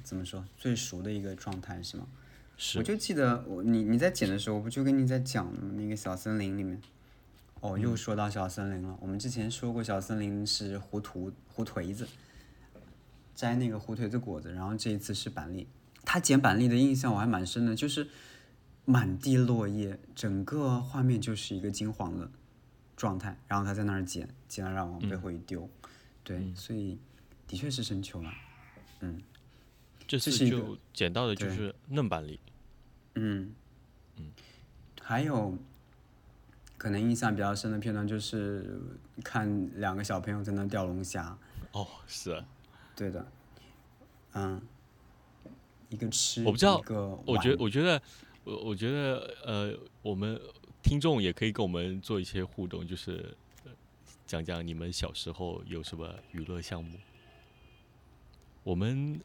[0.03, 2.07] 怎么说最熟的一个状态是吗？
[2.57, 6.81] 是我就记得我你你在剪的时候，我不就跟你在讲那个小森林里面，
[7.61, 8.96] 哦，嗯又说到小森林了。
[9.01, 12.09] 我们之前说过小森林是胡图胡颓子，
[13.38, 15.68] 摘那个火腿子果子，然后这一次是板栗。
[16.05, 18.09] 他捡板栗的印象我还蛮深的，就是
[18.85, 22.29] 满地落叶，整个画面就是一个金黄的
[22.96, 25.70] 状态，然后他在那儿捡，捡了然后往背后一丢，
[26.24, 26.98] 对，所以
[27.46, 28.35] 的确是深秋了。
[30.09, 32.40] 这次这是一个就捡到的就是嫩板栗。
[33.14, 33.53] 嗯，
[35.01, 35.57] 还有
[36.77, 38.81] 可能印象比较深的片段就是
[39.22, 41.38] 看两个小朋友在那钓龙虾，
[41.70, 42.44] 哦，是啊，
[42.98, 43.24] 对的，
[44.32, 44.61] 嗯，
[45.88, 46.82] 一个吃，我不知道
[47.24, 48.02] 我觉得，我觉得，
[48.42, 50.40] 我我觉得，呃，我们
[50.82, 53.32] 听众也可以跟我们做一些互动，就是
[53.64, 53.70] 呃
[54.26, 56.98] 讲讲你们小时候有什么娱乐项目。
[58.64, 59.20] 我们，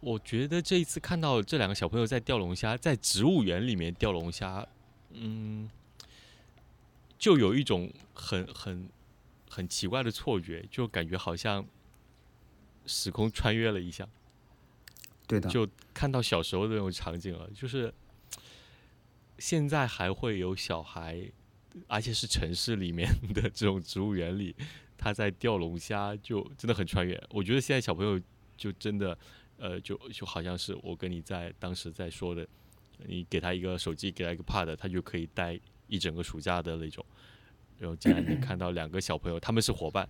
[0.00, 4.68] 我觉得这一次看到这两个小朋友在钓龙虾，在植物园里面钓龙虾，
[5.12, 5.70] 嗯，
[7.18, 8.88] 就有一种很很
[9.48, 11.64] 很奇怪的错觉，就感觉好像
[12.86, 14.08] 时空穿越了一下。
[15.26, 17.92] 对的，就看到小时候的那种场景了，就是
[19.38, 21.30] 现在还会有小孩，
[21.86, 24.54] 而且是城市里面的这种植物园里，
[24.98, 27.18] 他在钓龙虾，就真的很穿越。
[27.30, 28.20] 我觉得现在小朋友
[28.56, 29.16] 就真的，
[29.56, 32.46] 呃，就就好像是我跟你在当时在说的，
[33.06, 37.04] 你给他一个手机，给他一个 pad，他就可以带一整个暑假的那种。
[37.78, 40.08] 然后竟然能看到两个小朋友，他们是伙伴，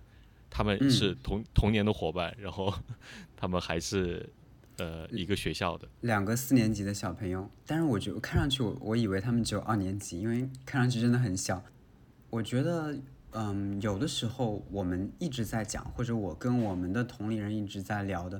[0.55, 2.71] 他们是同、同年的伙伴， 然后
[3.35, 4.29] 他们还是
[4.77, 5.87] 呃一个学校的。
[6.01, 11.63] 两个四年级的小朋友，但是我觉得看上去我我以为他们只有二年级，因为看上去真的很小。
[12.29, 12.95] 我觉得，
[13.31, 18.39] 嗯，有的时候我们一直在讲，或者我跟我们的同龄人一直在聊的，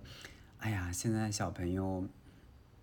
[0.59, 2.07] 哎呀，现在小朋友，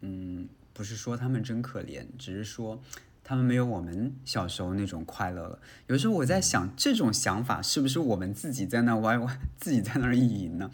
[0.01, 2.83] 嗯，不是说他们真可怜，只是说
[3.31, 5.57] 他们没有我们小时候那种快乐了。
[5.87, 10.69] 有时候我在想，这种想法是不是我们自己在那歪歪， 自己在那儿意淫呢？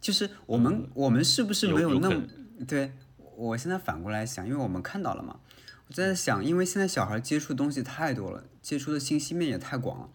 [0.00, 2.24] 就是我们、我们是不是没有那么
[2.66, 2.90] 对？
[3.36, 5.38] 我现在反过来想，因为我们看到了嘛，
[5.86, 10.08] 我在想，因为现在小孩接触的东西太多了，接触的信息面也太广了，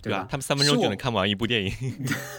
[0.00, 0.18] 对吧？
[0.18, 1.72] 啊，他们三分钟就能看完一部电影。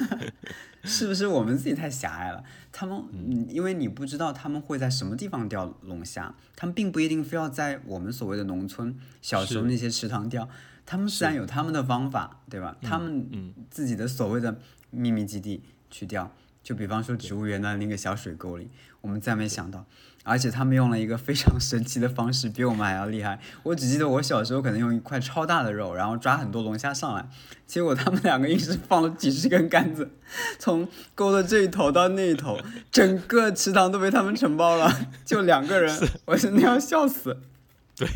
[0.83, 2.43] 是不是我们自己太狭隘了？
[2.71, 10.47] 他们，嗯，因为你不知道他们会在什么地方钓龙虾，他们并不一定非要在我们所谓的农村小时候那些池塘钓，
[10.85, 12.75] 他们自然有他们的方法，对吧？
[12.81, 18.69] 他们嗯自己的所谓的秘密基地去钓，就比方说植物园的那个小水沟里，
[19.01, 19.85] 我们再没想到。
[20.23, 23.39] 而且他们用了一个非常神奇的方式，比我们还要厉害。
[23.63, 27.27] 我只记得我小时候可能用一块超大的肉，然后抓很多龙虾上来，
[27.67, 30.09] 结果他们两个硬是放了几十根杆子，
[30.57, 32.57] 从沟的这一头到那一头，
[32.91, 34.91] 整个池塘都被他们承包了，
[35.25, 37.37] 就两个人， 我真的要笑死。
[37.95, 38.07] 对，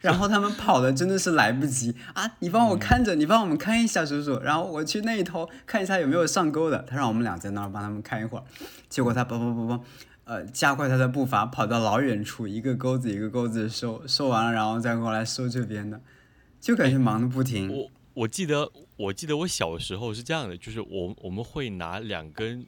[0.00, 2.30] 然后他们跑的真的是来不及啊！
[2.38, 4.40] 你帮我看着，你帮我们看一下，叔叔。
[4.40, 6.78] 然后我去那一头看一下有没有上钩的。
[6.88, 8.44] 他让我们俩在那儿帮他们看一会儿，
[8.88, 9.84] 结果他啵啵啵啵，
[10.24, 16.00] 呃，加快他的步伐，跑到老远处，一个钩子一个钩子收，收完了，然后再过来收这边的，
[16.60, 17.70] 就感觉忙的不停。
[17.70, 22.64] 我我记得我记得我小时候是这样的，就是我我们会拿两根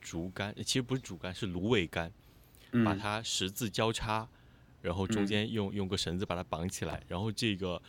[0.00, 2.10] 竹竿，其实不是竹竿，是芦苇杆，
[2.84, 4.28] 把嗯它十字交叉，
[4.82, 7.80] 然后中间用用个绳子把它绑起来，然后这个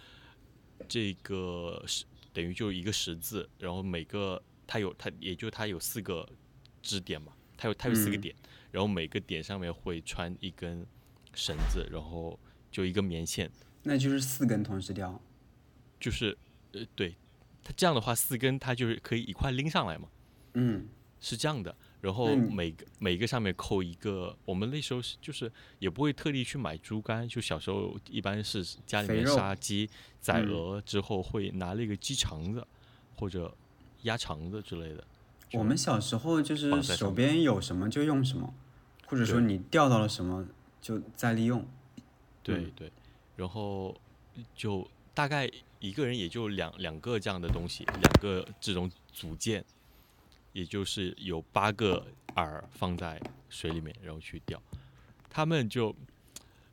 [0.88, 6.30] 这个是等于就是一个十字，然后每个它有它也就它有四个
[6.84, 8.36] 支点嘛，它有它有四个嗯点，
[8.71, 10.86] 然后每个点上面会穿一根
[11.34, 12.39] 绳子，然后
[12.71, 13.49] 就一根棉线。
[13.84, 15.21] 那就是四根同时吊。
[15.99, 16.38] 就是
[16.71, 17.15] 呃，对，
[17.63, 20.08] 它这样的话四根它就是可以一块拎上来嘛，
[20.53, 20.88] 嗯，
[21.19, 21.75] 是这样的。
[22.01, 29.89] 然后每个每个上面扣一个，我们那时候是就是也不会特地去买猪肝，就小时候一般是家里面杀鸡
[30.21, 32.65] 宰嗯鹅之后会拿那个鸡肠子
[33.15, 33.53] 或者
[34.03, 35.05] 鸭肠子之类的。
[35.49, 38.53] 就我们小时候就是手边有什么就用什么，
[39.07, 40.47] 或者说你钓到了什么
[40.79, 41.62] 就再利用。
[41.62, 41.67] 嗯
[42.41, 42.91] 对对，
[43.35, 43.95] 然后
[44.55, 45.47] 就大概
[45.79, 49.63] 一个人也就两两个这样的东西，两个这种组件，
[50.53, 54.59] 也就是有八个饵放在水里面，然后去钓。
[55.29, 55.95] 他们就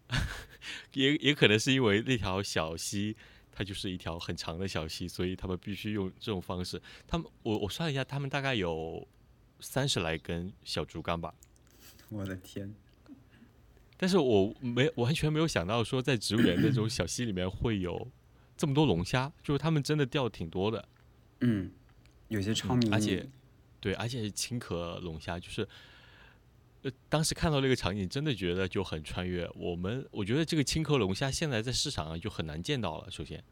[0.94, 3.16] 也也可能是因为那条小溪，
[3.56, 6.80] 它就是一条很长的小溪，所以他们必须用这种方式。
[7.06, 9.08] 他们我我算了一下，他们大概有
[9.60, 11.34] 三十来根小竹竿吧。
[12.10, 12.74] 我的天，
[13.96, 18.06] 但是我没完全没有想到说，在植物园那种小溪里面会有
[18.58, 20.86] 这么多龙虾，就是他们真的钓挺多的，
[21.40, 21.72] 嗯，
[22.28, 23.26] 有些超迷你，而且
[23.80, 25.66] 对，而且是青壳龙虾，就是
[27.08, 29.48] 当时看到那个场景，真的觉得就很穿越。
[29.54, 33.42] 我们我觉得这个青壳龙虾现在在市场上就很难见到了，首先，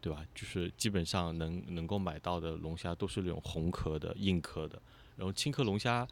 [0.00, 0.24] 对吧？
[0.34, 4.80] 就是基本上能能够买到的龙虾都是那种红壳的、硬壳的，
[5.16, 6.06] 然后青壳龙虾，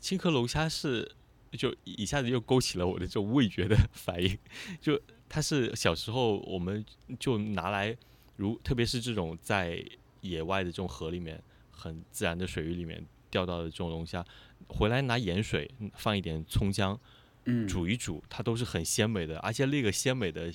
[0.00, 1.10] 青壳龙虾是
[1.52, 4.38] 就一下子又勾起了我的这种味觉的 反应，
[4.80, 6.84] 就它是小时候我们
[7.18, 7.96] 就拿来，
[8.36, 9.84] 如特别是这种在
[10.20, 14.24] 野外的这种河里面很自然的水域里面钓到的这种龙虾，
[14.68, 16.98] 回来拿盐水嗯放一点葱姜
[17.44, 20.52] 嗯，煮一煮，它都是很鲜美的，而且那个鲜美的，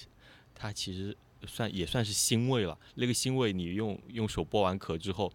[0.54, 2.78] 它其实算也算是腥味了。
[2.96, 5.32] 那个腥味，你用用手剥完壳之后，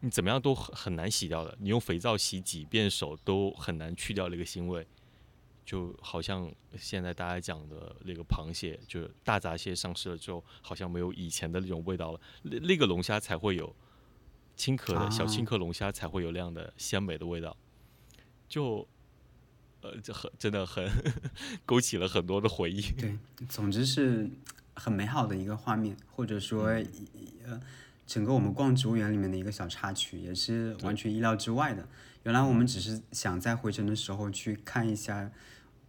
[0.00, 1.56] 你怎么样都很很难洗掉的。
[1.60, 4.86] 你用肥皂洗几遍手都很难去掉那个腥味。
[5.66, 6.48] 就好像
[6.78, 12.20] 现在大家讲的那个螃蟹，就是大闸蟹上市了之后，好像没有以前的那种味道了。
[12.42, 13.74] 那那个龙虾才会有
[14.56, 17.56] 青壳的、小啊青壳龙虾才会有那样的鲜美的味道。
[18.48, 18.88] 就
[19.82, 20.88] 呃，这很真的很
[21.66, 22.80] 勾起了很多的回忆。
[22.92, 24.28] 对，总之是
[24.74, 26.68] 很美好的一个画面，或者说
[27.44, 27.60] 呃，
[28.06, 31.86] 整个我们逛植物园里面的一个小插曲，也是完全意料之外的。
[32.22, 35.30] 原来我们只是想在回程的时候去看一下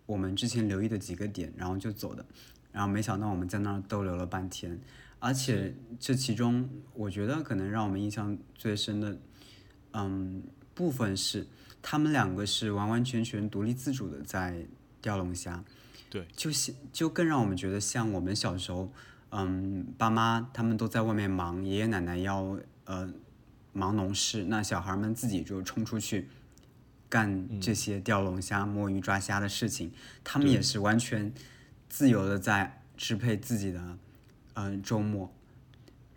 [0.06, 2.26] 我们之前留意的几个点，然后就走的，
[2.72, 4.80] 然后没想到我们在那儿逗留了半天，
[5.20, 9.18] 而且这其中我觉得可能让我们印象最深的，
[9.94, 11.48] 嗯，部分是
[11.82, 14.66] 他们两个是完完全全独立自主的在
[15.02, 15.64] 钓龙虾。
[16.10, 18.92] 对，就像就更让我们觉得像我们小时候，
[19.32, 23.12] 嗯，爸妈他们都在外面忙，爷爷奶奶要呃
[23.74, 26.30] 忙农事，那小孩们自己就冲出去
[27.10, 29.92] 干这些钓龙虾、摸鱼、抓虾的事情，
[30.24, 31.34] 他们也是完全
[31.90, 33.98] 自由的在支配自己的
[34.58, 35.34] 嗯、呃周末。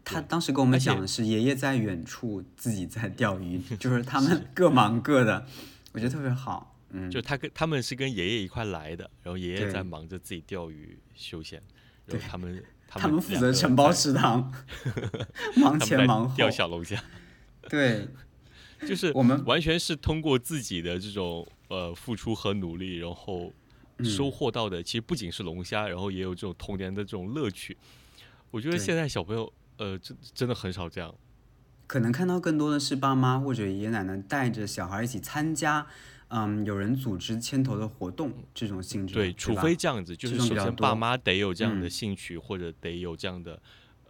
[0.03, 5.46] 他当时跟我们讲的是，爷爷在远处自己在钓鱼， 就是他们各忙各的，
[5.92, 6.74] 我觉得特别好。
[6.92, 11.62] 嗯，就他跟他们是跟爷爷一块来的，然后爷爷在忙着自己钓鱼休闲，
[12.07, 14.53] 然后他们他他们负责承包在食堂，
[15.57, 16.35] 忙前忙后。
[16.35, 17.00] 钓小龙虾，
[17.68, 18.09] 对，
[18.88, 23.53] 就是我们完全是通过自己的这种呃付出和努力，然后
[23.98, 27.76] 嗯收获到的，其实不仅是龙虾，然后也有这种童年的这种乐趣。
[28.50, 31.14] 我觉得现在小朋友呃真真的很少这样，
[31.86, 35.86] 可能看到更多的是爸妈或者爷爷奶奶带着小孩一起参加，
[36.28, 39.20] 嗯，有人组织牵头的活动这种性质的。
[39.20, 43.60] 对，除非这样子，就是首先爸妈得有这样的嗯兴趣，或者得有这样的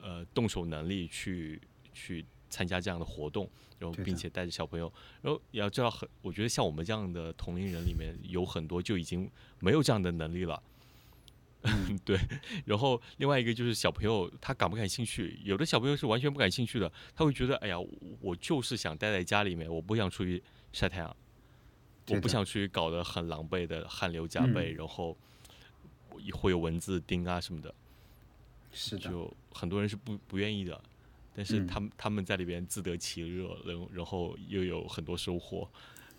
[0.00, 1.60] 呃动手能力去
[1.92, 3.48] 去参加这样的活动，
[3.78, 10.62] 然后并且带着小朋友，然后也要知道很，我觉得像我们这样的同龄人里面有很多就已经没有这样的能力了。
[11.62, 12.18] 嗯对，
[12.64, 17.88] 然后另外一个就是小朋友他感不感兴趣，有的小朋友是完全不感兴趣的，他会觉得哎呀，我
[18.20, 20.42] 我就是想待在家里面，我不想出去
[20.72, 21.16] 晒太阳，
[22.08, 25.16] 我不想出去搞得很狼狈的汗流浃背，嗯然后
[26.32, 27.74] 会有蚊子叮啊什么的，
[28.72, 30.80] 是的，就很多人是不不愿意的。
[31.32, 35.70] 但是嗯他们、他们在里边自得其乐，然然后又有很多收获，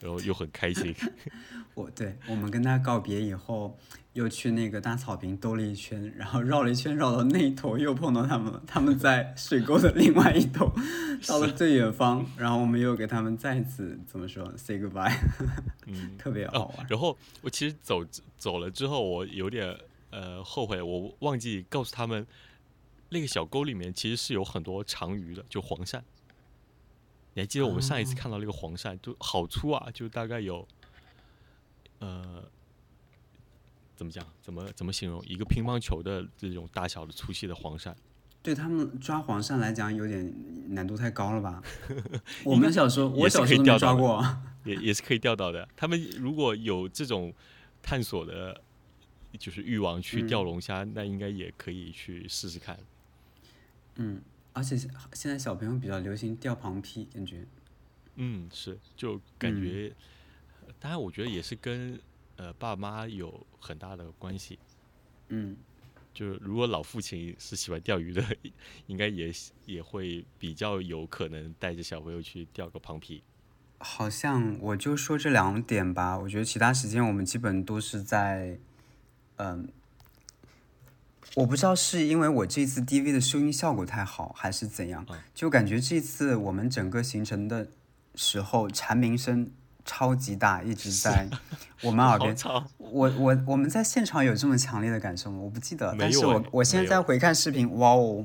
[0.01, 0.93] 然后又很开心。
[1.73, 3.77] 我对我们跟他告别以后，
[4.13, 10.69] 又去那个大草坪兜了一圈，然后绕了一圈，绕到那一头又碰到他们了，他们在水沟的另外一头，
[11.25, 15.15] 到了最远方，然后我们又给他们再次怎么说 say goodbye，
[15.87, 16.85] 嗯， 特别好玩。
[16.89, 18.03] 然后我其实走
[18.37, 19.73] 走了之后，我有点
[20.09, 22.27] 呃后悔，我忘记告诉他们，
[23.09, 26.01] 那个小沟里面其实是有很多长鱼的，就黄鳝。
[27.33, 30.67] 你还记得我们上一次哦看到那个黄鳝，就好粗啊，就大概有，
[31.99, 32.43] 呃，
[33.95, 34.25] 怎么讲？
[34.41, 35.23] 怎么怎么形容？
[35.25, 37.93] 一个乒乓球的这种大小的粗细的黄鳝，
[38.43, 40.33] 对他们抓黄鳝来讲有点
[40.73, 41.61] 难度太高了吧？
[42.43, 44.23] 我们小时候，我小时候抓过，
[44.65, 45.67] 也也是可以钓到的。
[45.75, 47.33] 他们如果有这种
[47.81, 48.61] 探索的，
[49.39, 52.77] 就是欲望去钓龙虾，那应该也可以去试试看。
[53.95, 54.21] 嗯，
[54.53, 57.45] 而且现在小朋友比较流行钓螃蜍，感觉。
[58.15, 59.93] 嗯，是，就感觉，
[60.79, 61.99] 当然我觉得也是跟
[62.35, 64.59] 呃爸妈有很大的关系。
[65.29, 65.57] 嗯。
[66.13, 68.21] 就是如果老父亲是喜欢钓鱼的，
[68.87, 69.31] 应该也
[69.65, 73.21] 也会比较有可能带着小朋友去钓个螃蜍。
[73.77, 78.59] 好像我就说这两点吧，我觉得其他时间我们基本都是在，
[79.37, 79.69] 嗯，
[81.35, 87.67] 我不知道是因为我这次 DV 的收音效果太好，还是怎样，就感觉这次我们整个行程的
[88.15, 89.51] 时候蝉鸣声。
[89.83, 91.27] 超级大，一直在
[91.81, 92.37] 我们耳边。
[92.77, 95.39] 我我我们在现场有这么强烈的感受吗？
[95.39, 95.93] 我不记得。
[95.97, 98.23] 但是我我现在回看视频，哇哦，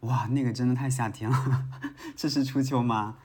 [0.00, 1.66] 哇，那个真的太夏天了。
[2.16, 3.18] 这是初秋吗？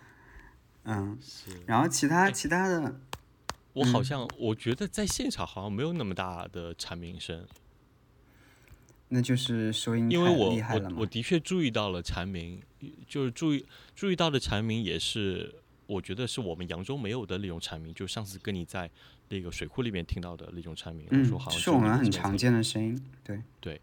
[0.84, 1.18] 嗯。
[1.66, 3.00] 然后其他其他的，
[3.72, 7.48] 我好像我觉得在现场好像没有那么大的蝉鸣声。
[9.14, 12.60] 那就是收音因为我我我的确注意到了蝉鸣，
[13.08, 15.54] 就是注意注意到的蝉鸣也是。
[15.86, 18.90] 我觉得是我们扬州没有的那种蝉鸣，就上次跟你在
[19.28, 23.80] 那个水库里面听到的那种蝉鸣，嗯，说好像是我们很常见的声音，对对。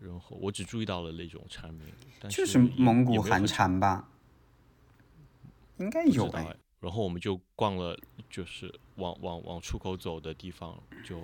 [0.00, 1.86] 然后我只注意到了那种蝉鸣，
[2.28, 4.06] 就是蒙古寒蝉吧，
[5.78, 6.54] 应该有哎。
[6.78, 11.18] 然后我们就逛了，就是往往往出口走的地方，就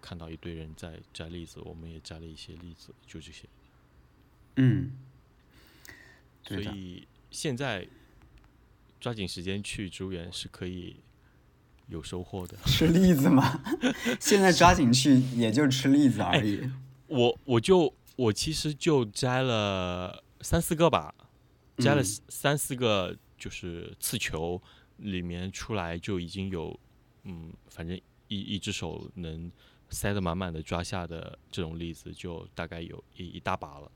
[0.00, 3.48] 看到一堆人在摘栗子，我们也摘了一些栗子，就这些。
[4.56, 4.92] 嗯，
[6.42, 7.86] 所以现在。
[9.00, 10.96] 抓紧时间去植物园是可以
[11.86, 12.58] 有收获的。
[12.66, 13.62] 吃栗子吗？
[14.18, 16.68] 现在抓紧去也就吃栗子而已。
[17.06, 21.14] 我我就我其实就摘了三四个吧，
[21.76, 24.60] 摘了三四个，就是刺球
[24.96, 26.76] 里面出来就已经有，
[27.22, 29.48] 嗯，反正一一只手能
[29.90, 33.90] 塞得满满的抓下的这种例子，就大概有一一大把了。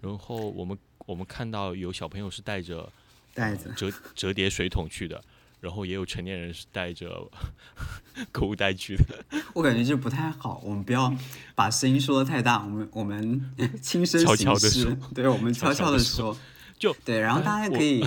[0.00, 2.92] 然后我们我们看到有小朋友是带着。
[3.34, 5.22] 袋子折折叠水桶去的，
[5.60, 7.30] 然后也有成年人是带着
[8.32, 9.24] 购物袋去的。
[9.54, 11.14] 我感觉这不太好，我们不要
[11.54, 16.36] 把声音说的太大，我们我们 轻声悄悄的说，对，我们悄悄的说，
[16.80, 18.04] 就对，然后大家可以，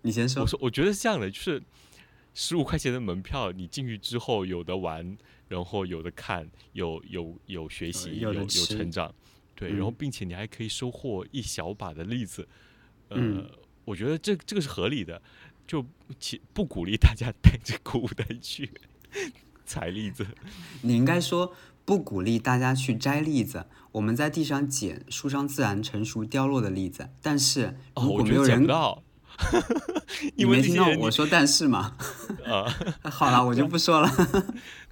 [0.00, 0.40] 你先说。
[0.42, 1.62] 我说，我觉得是这样的，就是
[2.32, 5.18] 十五块钱的门票，你进去之后有的玩，
[5.52, 9.14] 然后有的看，有有有学习，有有成长，
[9.54, 12.48] 对，然后并且你还可以收获一小把的例子，
[13.08, 13.44] 呃。
[13.84, 15.20] 我觉得这这个是合理的，
[15.66, 15.84] 就
[16.20, 18.70] 其不鼓励大家 带着购物袋去
[19.66, 20.24] 采栗子。
[20.82, 21.52] 你应该说
[21.84, 27.10] 不鼓励大家去摘栗子，我们在地上捡树上自然成熟掉落的栗子。
[27.20, 29.02] 但是如果没有人到，
[30.38, 31.96] 你没听到我说但是吗？
[32.44, 32.72] 啊，
[33.10, 34.08] 好了，我就不说了。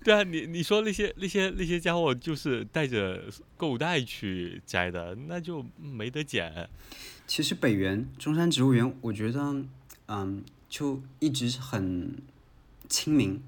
[0.04, 3.22] 对啊，你你说那些那些那些家伙就是带着
[3.56, 6.68] 购物袋去摘的，那就没得捡。
[7.26, 9.62] 其实北园中山植物园，我觉得，
[10.08, 12.16] 嗯，就一直很
[12.88, 13.42] 亲民，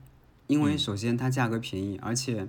[0.47, 2.47] 因为首先它价格便宜，而且，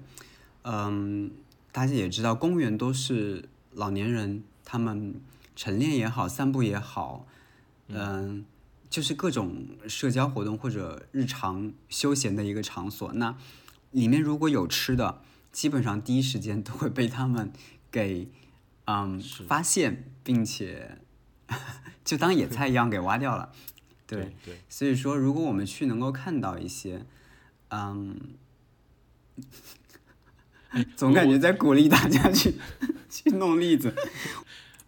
[0.64, 1.32] 嗯，
[1.72, 5.16] 大家也知道，公园都是老年人他们
[5.56, 7.26] 晨练也好，散步也好，
[7.88, 8.46] 嗯，
[8.90, 13.14] 就是各种社交活动或者日常休闲的一个场所。
[13.14, 13.36] 那
[13.94, 17.52] 里面如果有吃的，基本上第一时间都会被他们
[17.90, 18.28] 给，
[18.86, 20.98] 嗯，发现，并且。
[22.04, 23.54] 就当野菜一样给挖掉了，
[24.06, 24.60] 对对。
[24.68, 27.06] 所以说，如果我们去能够看到一些，
[27.70, 28.20] 嗯，
[30.98, 32.56] 总感觉在鼓励大家去
[33.10, 33.96] 去弄栗子。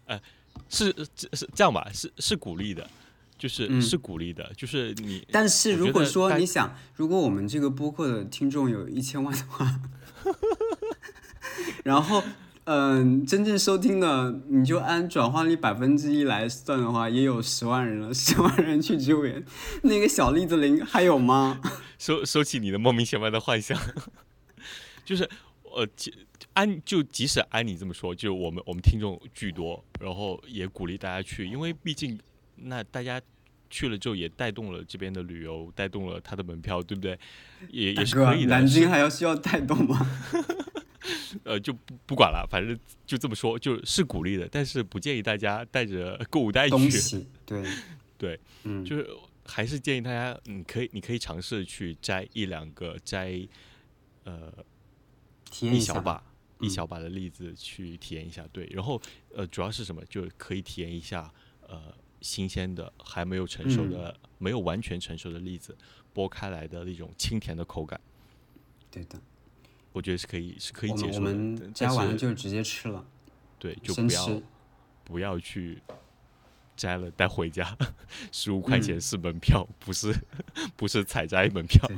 [0.04, 0.20] 呃，
[0.68, 1.88] 是这是这样吧？
[1.94, 2.90] 是是鼓励的，
[3.38, 5.26] 就是是鼓励的，就是你。
[5.30, 9.80] 但是如果说你想，如果我们这个播客的听众有一千万的话，
[11.84, 12.22] 然后。
[12.68, 18.12] 嗯，真正收听的，你就按转化率百分之一来算的话，也有十万人了。
[18.12, 19.44] 十万人去支援，
[19.84, 21.60] 那个小栗子林还有吗？
[21.96, 23.80] 收收起你的莫名其妙的幻想，
[25.06, 25.22] 就是
[25.62, 25.86] 呃，
[26.54, 32.18] 按就即使按你这么说，就我们我们听众巨多，然后也鼓励大家去，因为毕竟
[32.56, 33.20] 那大家
[33.70, 37.18] 去了之后也带动了这边的旅游，带动了他的门票，对不对？
[37.70, 38.50] 也也是可以的。
[38.50, 40.06] 南京还要需要带动吗？
[41.44, 42.76] 呃，就不不管了，反正
[43.06, 47.26] 就这么说，就是鼓励的，但是不建议大家带着购物袋去。
[47.46, 47.64] 对
[48.18, 49.08] 对，嗯，就是
[49.44, 53.46] 还是建议大家，你可以你可以尝试去摘一两个，摘
[54.24, 54.52] 呃
[55.60, 56.22] 一小把，
[56.60, 59.00] 一小把的栗子去体验一下，对，然后
[59.34, 61.32] 呃，主要是什么，就可以体验一下
[61.68, 65.76] 呃新鲜的还没有成熟的、没有完全成熟的栗子
[66.14, 68.00] 剥开来的那种清甜的口感，
[68.90, 69.20] 对的，
[69.92, 71.32] 我觉得是可以是可以我们我接受的。
[71.32, 73.04] 们但摘完了就直接吃了，
[73.58, 74.42] 对，就不要。
[75.04, 75.80] 不要去
[76.76, 77.78] 摘了带回家，
[78.32, 80.12] 十五块嗯钱是门票，不是
[80.74, 81.88] 不是采摘门票。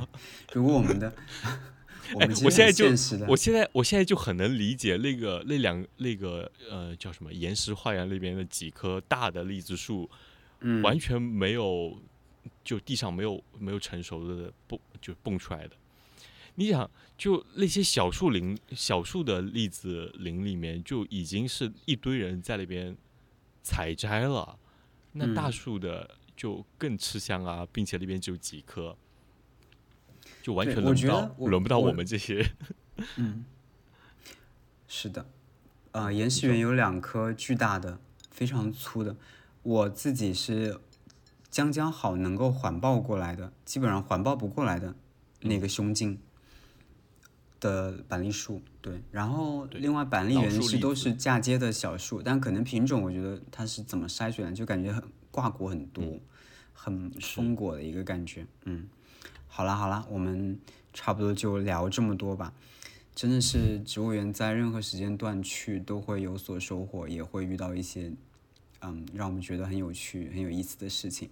[0.53, 1.11] 如果我们的，
[2.19, 2.85] 哎我现在就
[3.27, 10.09] 我现在我现在就很能理解那个那两那个呃叫什么岩石花园那边的几棵大的栗子树，
[10.61, 11.97] 嗯，完全没有
[12.63, 15.75] 就地上没有没有成熟的蹦就蹦出来的。
[16.55, 22.97] 你想，就那些小树林、小树的栗子林里面，就已经是一堆人在那边
[23.61, 24.59] 采摘了，
[25.13, 28.97] 那大嗯树的就更吃香啊，并且那边只有几棵，
[30.49, 32.43] 就完全轮不对我觉得到轮不到我我们这些。
[33.17, 33.45] 嗯，
[34.87, 35.27] 是的，
[35.91, 37.99] 呃，岩石园有两棵巨大的、
[38.31, 39.15] 非常粗的，
[39.61, 40.79] 我自己是
[41.51, 44.95] 将将好能够环抱过来的，基本上环抱不过来的
[45.41, 46.17] 那个胸径
[47.59, 48.63] 的板栗树。
[48.81, 56.19] 对，然后另外板栗老园是都是嫁接的小树，但可能品种我觉得它是怎么筛选的，就感觉很挂果很多，
[56.73, 58.47] 很丰果的一个感觉。
[58.63, 58.87] 嗯，
[59.49, 60.57] 好啦好啦，我们
[60.93, 62.53] 差不多就聊这么多吧。
[63.13, 68.13] 真的是植物园在任何时间段去都会有所收获，也会遇到一些
[68.79, 71.29] 嗯让我们觉得很有趣、很有意思的事情。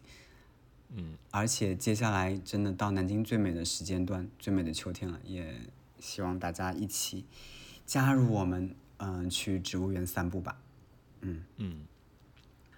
[0.93, 5.55] 嗯，而且接下来真的到南京最美的时间段、最美的秋天了，也
[5.99, 7.23] 希望大家一起
[7.85, 10.57] 加入我们，嗯、去植物园散步吧。
[11.21, 11.85] 嗯，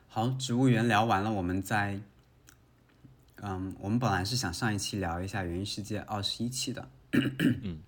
[0.07, 1.99] 好，植物园聊完了，我们再，
[3.41, 7.79] 嗯，我们本来是想上一期聊一下《园艺世界》二十一期的，嗯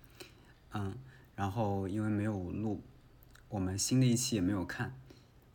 [0.72, 0.96] 嗯，
[1.36, 2.82] 然后因为没有录，
[3.50, 4.94] 我们新的一期也没有看，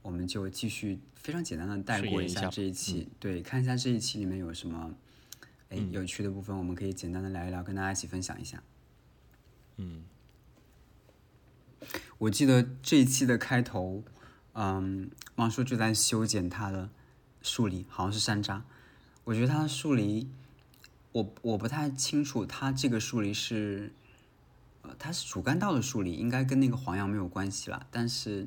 [0.02, 4.94] 我们就继续非常简单的带过一下这一期，对，看一下这一期里面有什么，
[5.70, 8.62] 哎，有趣的部分，我们可以简单的聊一聊，跟大家一起分享一下。
[9.78, 10.04] 嗯，
[12.18, 14.04] 我记得这一期的开头，
[14.52, 16.90] 嗯，汪叔就在修剪他的
[17.40, 18.60] 树篱，好像是山楂。
[19.26, 20.28] 我觉得它的树篱，
[21.10, 23.92] 我我不太清楚，它这个树篱是，
[24.82, 27.84] 呃，它是主干道的树篱，应该跟那个黄杨没有关系啦。
[27.90, 28.46] 但是，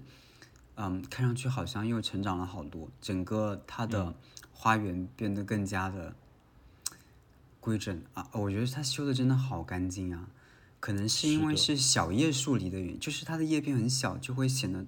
[0.75, 4.15] 嗯，看上去好像又成长了好多，整个它的
[4.53, 6.15] 花园变得更加的
[7.59, 8.29] 规整啊！
[8.31, 10.29] 我觉得它修的真的好干净啊。
[10.79, 14.85] 可能是因为是是小叶树篱的原因，就是它的叶片很小，就会显得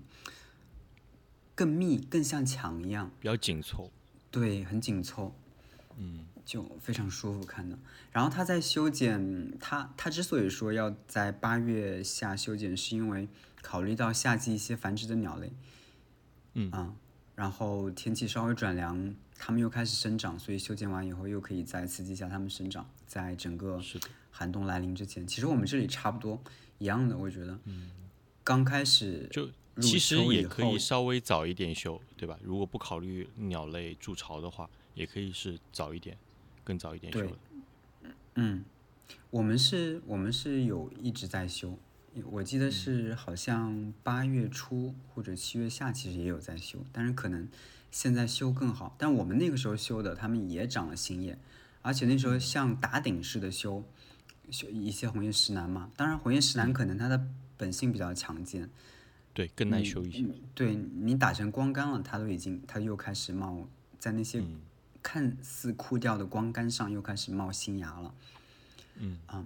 [1.54, 3.92] 更密，更像墙一样，比较紧凑。
[4.32, 5.36] 对，很紧凑，
[5.98, 7.78] 嗯就非常舒服看的。
[8.12, 13.28] 然后他在修剪，他他之所以说要在八月下修剪，是因为
[13.62, 15.52] 考虑到夏季一些繁殖的鸟类，
[16.54, 16.94] 嗯啊，
[17.36, 23.80] 然后天气稍微转凉，它们又开始生长，所以修剪完以后又可以再刺激一下它们生长，在整个，
[24.32, 26.42] 寒冬来临之前，其实我们这里差不多
[26.80, 27.58] 一样的，我觉得。
[27.66, 27.92] 嗯
[28.44, 29.48] 刚开始就
[29.80, 32.36] 其实也可以稍微早一点修，对吧？
[32.42, 36.18] 如果不考虑鸟类筑巢的话，也可以是早一点，
[36.64, 37.38] 更早一点修对的。
[38.36, 38.64] 嗯，
[39.30, 41.78] 我们是，我们是有一直在修，
[42.32, 47.48] 我记得嗯是好像八月初或者七月下其实也有在修，但是可能
[47.90, 48.96] 现在修更好。
[48.98, 51.38] 但我们那个时候修的，他们也长了新叶，
[51.82, 53.84] 而且那时候像打顶式的修，
[54.50, 55.92] 修一些红叶石楠嘛。
[55.98, 57.28] 当然，红叶石嗯楠可能它的
[57.58, 58.70] 本性比较强健，
[59.34, 60.24] 对，更耐修一些。
[60.24, 63.68] 嗯对你打成光干了，它都已经它又开始冒，
[64.00, 64.62] 在那些嗯
[65.04, 68.14] 看似枯掉的光杆上又开始冒新芽了。
[68.98, 69.18] 嗯。
[69.26, 69.46] 啊，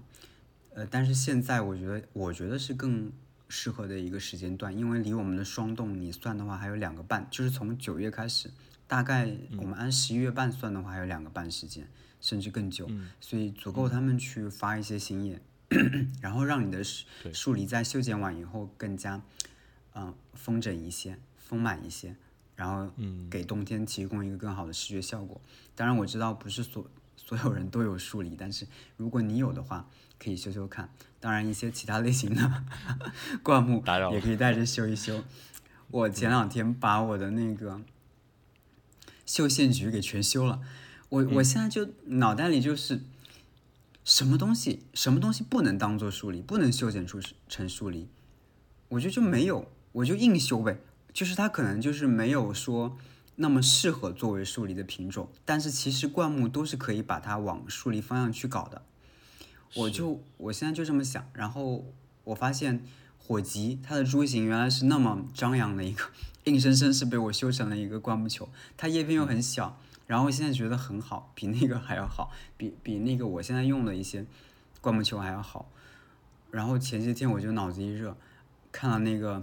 [0.74, 3.12] 呃，但是现在我觉得，我觉得是更
[3.48, 8.52] 适合的一个时间段，因为离我们的霜冻你算的话还有两个半，就是从九月开始，
[8.88, 11.88] 大概我们按十一月半算的话还有两个半时间，
[12.20, 12.90] 甚至更久，
[13.22, 13.88] 所以足够。
[13.88, 15.40] 他们去发一些新叶，
[16.22, 17.32] 然后让你的树对。
[17.34, 19.22] 树篱在修剪完以后更加，
[19.94, 22.16] 嗯、丰整一些，丰满一些，
[22.56, 25.40] 然后嗯给冬天提供一个更好的视觉效果。
[25.76, 29.88] 当然我知道不是所所有人都有树篱，但是如果你有的话，
[30.18, 30.90] 可以修修看。
[31.20, 32.64] 当然一些其他类型的
[33.42, 35.24] 灌木也可以带着修一修。
[35.90, 37.82] 我前两天把我的那个
[39.26, 40.62] 绣线菊给全修了，
[41.10, 43.02] 我我现在就脑袋里就是
[44.04, 48.08] 什么东西什么东西不能当做树篱，不能修剪出成树篱，
[48.90, 50.80] 我觉得就没有，我就硬修呗。
[51.16, 52.98] 就是它可能就是没有说
[53.38, 58.82] 那么适合作为树篱的品种，但是其实灌木都是可以把它往树篱方向去搞的。
[59.76, 61.86] 我就我现在就这么想，然后
[62.26, 62.84] 我发现
[63.18, 66.04] 火棘，它的株型原来是那么张扬的一个，
[66.44, 68.50] 硬生生是被我修成了一个灌木球。
[68.76, 74.26] 它叶片又很小，然后现在觉得很好，比那个还要好，比比那个我现在用的一些
[74.82, 75.72] 灌木球还要好。
[76.52, 78.18] 然后前些天我就脑子一热，
[78.74, 79.42] 看了那个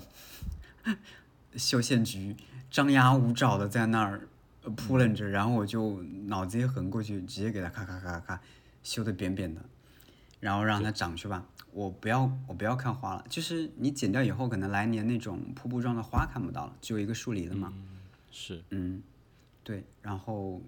[1.57, 2.37] 修线菊
[2.71, 4.29] 张牙舞爪的在那儿
[4.77, 8.41] 扑棱着，然后我就脑子一横过去，直接给它咔咔咔咔
[8.83, 9.61] 修的扁扁的，
[10.41, 11.47] 然后让它长去吧。
[11.73, 17.73] 我不要我不要看花了，就是你剪掉以后，可能来年那种瀑布状的花看不到了，只有一个树篱了嘛。
[18.31, 19.03] 是，嗯，
[19.65, 20.61] 对，然后，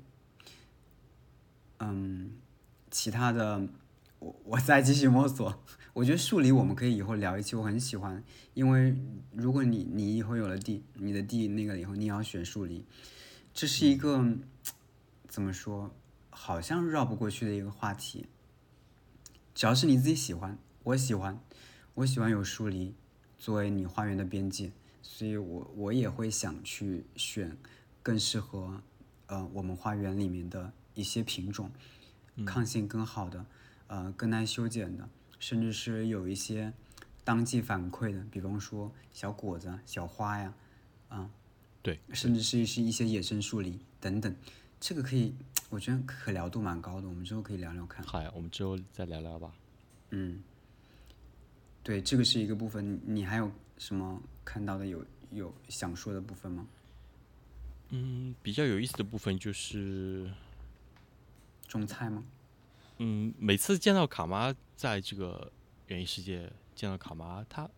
[1.78, 2.30] 嗯，
[2.90, 3.66] 其他的
[4.18, 5.62] 我我再继续摸索。
[5.92, 8.96] 我觉得树篱我们可以以后聊一期，我很喜欢，因为
[9.32, 12.84] 如果你你以后有了地，你的地那个以后你要选树篱，
[13.52, 14.36] 这是一个
[15.28, 15.94] 怎么说，
[16.30, 18.26] 好像绕不过去的一个话题。
[19.54, 21.38] 只要是你自己喜欢，我喜欢，
[21.94, 22.92] 我喜欢有树篱
[23.38, 27.56] 作为你花园的边界，所以我我也会想去选
[28.02, 28.82] 更适合
[29.26, 31.70] 呃我们花园里面的一些品种，
[32.44, 33.46] 抗性更好的，
[33.86, 35.08] 呃更难修剪的。
[35.40, 36.72] 甚至是有一些
[37.22, 40.54] 当季反馈的，比方说小果子、小花呀，
[41.10, 41.30] 啊，
[41.82, 44.34] 对，甚至是是一些野生树篱等等，
[44.80, 45.34] 这个可以，
[45.68, 48.02] 我觉得可聊度蛮高的，我们之后可以聊聊看。
[48.06, 49.52] 好呀，我们之后再聊聊吧。
[50.10, 50.42] 嗯，
[51.82, 56.66] 对，这个是一个部分，你还有什么看到的有有想说的部分吗？
[57.90, 60.32] 嗯，比较有意思的部分就是
[61.68, 62.24] 种菜吗？
[62.98, 65.50] 嗯，每次见到卡妈在这个
[65.88, 67.68] 园艺世界见到卡妈，她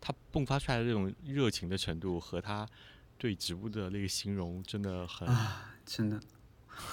[0.00, 2.68] 她迸发出来的这种热情的程度和她
[3.16, 6.20] 对植物的那个形容，真的很啊，真的，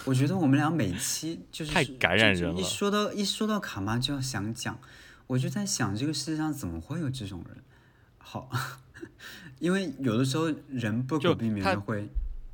[0.05, 2.59] 我觉得我们俩每期就是 太感染人了。
[2.59, 4.79] 一说到一说到卡妈就要想讲，
[5.27, 7.63] 我就在想这个世界上怎么会有这种人？
[8.17, 8.49] 好，
[9.59, 12.07] 因为有的时候人不可避免的会。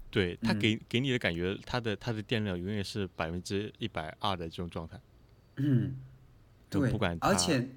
[0.10, 5.00] 对他给给你的感觉，他的他的电量永远是百分之一百二的这种状态。
[5.58, 5.96] 嗯，
[6.70, 7.68] 对，不管，而且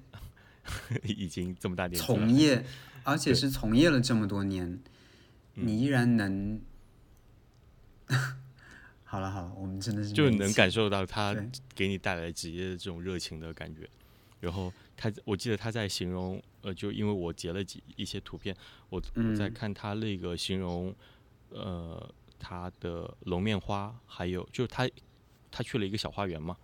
[1.03, 2.65] 已经这么大年纪，从业，
[3.03, 4.79] 而且是从业了这么多年，
[5.53, 6.59] 你依然能，
[9.03, 11.35] 好了好了，我们真的是就能感受到他
[11.75, 13.87] 给你带来职业的这种热情的感觉。
[14.39, 18.55] 然后他，我记得他在形容，呃，就因为我截了几一些图片，
[18.89, 20.93] 我我在看他那个形容，
[21.49, 24.87] 呃，他的龙面花，还有就是他
[25.49, 26.55] 他去了一个小花园嘛。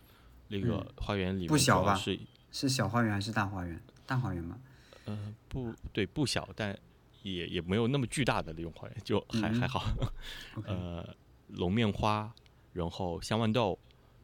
[0.51, 1.95] 那个花园里不小吧？
[1.95, 2.19] 是
[2.51, 3.81] 是小花园还是大花园？
[4.05, 4.59] 大花园吗？
[5.05, 6.77] 呃，不对，不小，但
[7.23, 9.85] 也也没有那么巨大的那种花园，就还还好。
[10.67, 11.15] 呃，
[11.47, 12.29] 龙面花，
[12.73, 13.79] 然后香豌豆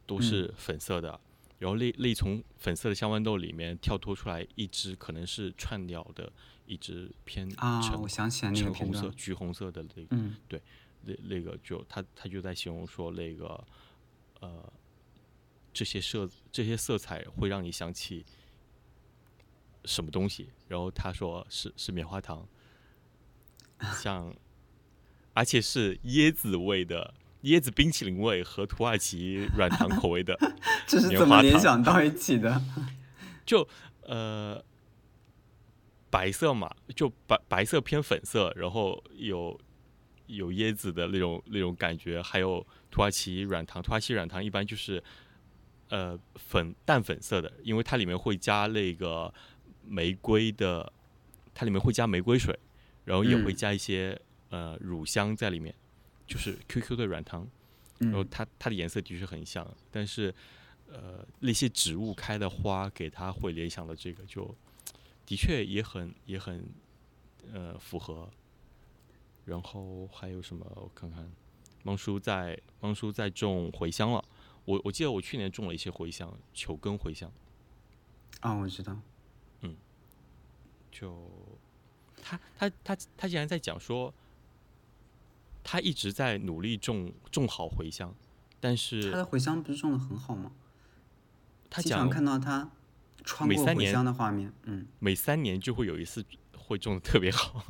[0.06, 1.18] 都是粉色的，
[1.58, 6.30] 然后那那从粉色的香豌豆里面跳脱出来一只，可能是串鸟的
[6.66, 10.60] 一只偏啊，我想起来那个红色、橘红色的那个，嗯，对，
[11.04, 13.64] 那那个就他他就在形容说那个
[14.40, 14.70] 呃。
[15.78, 18.26] 这些色这些色彩会让你想起
[19.84, 20.48] 什么东西？
[20.66, 22.48] 然后他说是是棉花糖，
[24.02, 24.34] 像
[25.34, 27.14] 而且是椰子味的
[27.44, 30.36] 椰子冰淇淋味和土耳其软糖口味的，
[30.84, 32.60] 这是怎么联想到一起的？
[33.46, 33.68] 就
[34.02, 34.60] 呃
[36.10, 39.56] 白色嘛，就白白色偏粉色，然后有
[40.26, 45.00] 有椰子的那种那种感觉，还有土耳其软糖，土耳其软糖一般就是。
[45.88, 49.32] 呃，粉淡粉色的，因为它里面会加那个
[49.86, 50.92] 玫瑰的，
[51.54, 52.58] 它里面会加玫瑰水，
[53.06, 54.20] 然后也会加一些
[54.50, 55.74] 呃乳香在里面，
[56.26, 57.48] 就是 QQ 的软糖，
[58.00, 60.34] 然后它它的颜色的确很像，但是
[60.88, 64.54] 呃那些植物开的花给它会联想的这个就
[65.24, 66.68] 的确也很也很
[67.52, 68.28] 呃符合，
[69.46, 70.66] 然后还有什么？
[70.76, 71.32] 我看看，
[71.84, 74.22] 汪叔在汪叔在种茴香了。
[74.68, 77.32] 我我记得我去年种了一些茴香，球根茴香。
[78.40, 78.94] 啊，我知道。
[79.62, 79.74] 嗯。
[80.92, 81.26] 就
[82.22, 84.12] 他他他他竟然在讲说，
[85.64, 88.14] 他一直在努力种种好茴香，
[88.60, 90.52] 但是他的茴香不是种的很好吗？
[91.70, 92.70] 他经常看到他
[93.24, 96.22] 穿过茴香的画面，嗯，每三年就会有一次
[96.54, 97.64] 会种的特别好。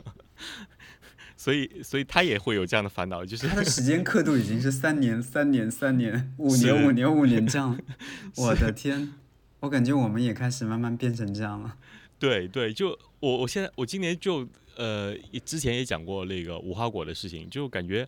[1.39, 7.78] 所以，所以他也会有这样的烦恼，就是他的时间刻度已经是三年、三年、三年、五年、五年、五年这样。
[8.36, 9.14] 我的天，
[9.61, 11.76] 我感觉我们也开始慢慢变成这样了。
[12.18, 18.07] 对对，就我我现在我今年就呃之前也讲过那个无花果的事情，就感觉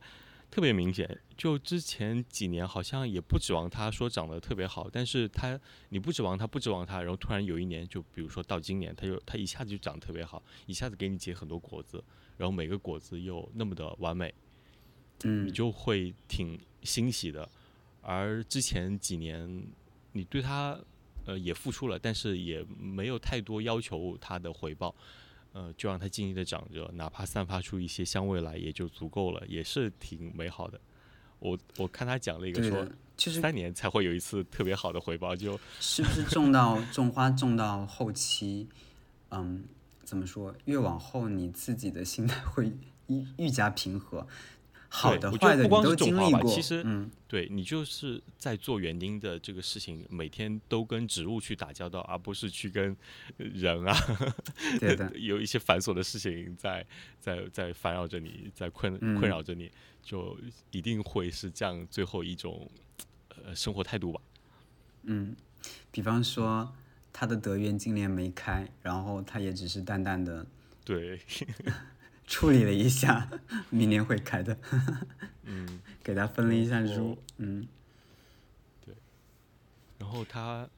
[0.50, 1.08] 特别明显。
[1.36, 5.58] 就之前几年好像也不指望它说长得特别好，但是它
[5.90, 12.02] 你不指望它，不指望它，然后突然有一年，就比如说到今年，它就它一下子就长得特别好，一下子给你结很多果子，
[12.40, 14.32] 然后每个果子又那么的完美，
[15.24, 17.46] 嗯你就会挺欣喜的。
[18.00, 19.62] 而之前几年，
[20.12, 20.80] 你对它
[21.26, 24.94] 呃也付出了，但是也没有太多要求它的回报，
[25.52, 30.80] 呃，就让它静静的长着，哪怕散发出一些香味来也就足够了，也是挺美好的。
[31.40, 38.66] 我我看他讲了一个说对的，就是三年才会有一次特别好的回报，就是不是种到种花种到后期，
[39.28, 39.62] 嗯，
[40.10, 40.52] 怎么说？
[40.64, 42.66] 越往后你自己的心态 会
[43.06, 44.26] 愈愈加平和，
[44.88, 46.52] 好的坏的你都不光是经历过。
[46.52, 52.96] 其实嗯，对你就是在做园丁的这个事情，每天都跟植物去打交道，而不是去跟
[53.36, 53.96] 人啊
[54.80, 56.84] 对的， 有一些繁琐的事情在
[57.20, 59.70] 在在烦扰着你，在困嗯困扰着你，
[60.02, 60.36] 就
[60.72, 62.68] 一定会是这样最后一种
[63.44, 64.20] 呃生活态度吧。
[65.04, 65.36] 嗯，
[65.92, 66.74] 比方说
[67.12, 70.46] 他的德源今年没开，然后他也只是淡淡的
[70.84, 71.20] 对，
[72.26, 73.28] 处理了一下，
[73.70, 74.56] 明年会开的，
[75.44, 77.18] 嗯，给他分了一下然后株。
[77.38, 77.68] 嗯，
[79.98, 80.68] 然后他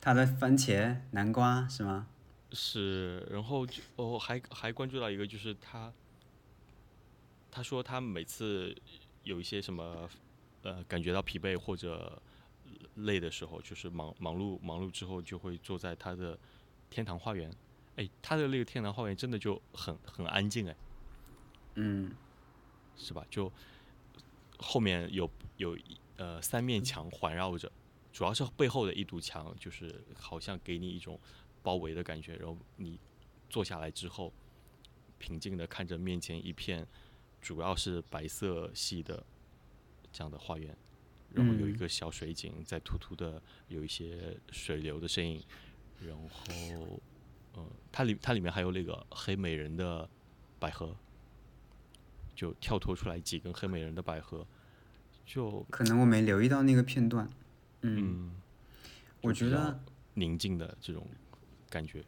[0.00, 2.06] 他的番茄、南瓜是吗？
[2.52, 5.92] 是，然后就哦还还关注到一个，就是他，
[7.50, 8.74] 他说他每次
[9.22, 10.08] 有一些什么
[10.62, 12.20] 呃感觉到疲惫或者
[13.04, 16.38] 累的时候，就是忙忙碌忙碌之后，就会坐在他的
[16.88, 17.52] 天堂花园。
[17.96, 20.76] 哎，他的那个天堂花园真的就很很安静哎，
[21.74, 22.12] 嗯
[22.96, 23.26] 是吧？
[23.28, 23.52] 就
[24.58, 25.76] 后面有有
[26.16, 27.70] 呃三面墙环绕着，
[28.12, 31.18] 主要是背后的一堵墙，就是好像给你一种
[31.62, 32.36] 包围的感觉。
[32.36, 32.98] 然后你
[33.48, 34.32] 坐下来之后，
[35.18, 36.86] 平静的看着面前一片
[37.40, 39.24] 主要是白色系的
[40.12, 40.76] 这样的花园，
[41.34, 45.42] 然后有一嗯个小水井在突突的有一些水流的声音，
[46.00, 47.00] 然后
[47.54, 50.08] 呃，它里它里面还有那个黑美人的
[50.58, 50.96] 百合。
[52.32, 54.46] 就跳脱出来几根黑美人的百合，
[55.26, 57.28] 就可能我没留意到那个片段。
[57.82, 58.30] 嗯，嗯，
[59.20, 59.78] 我觉得
[60.14, 61.06] 宁静的这种
[61.68, 62.02] 感觉，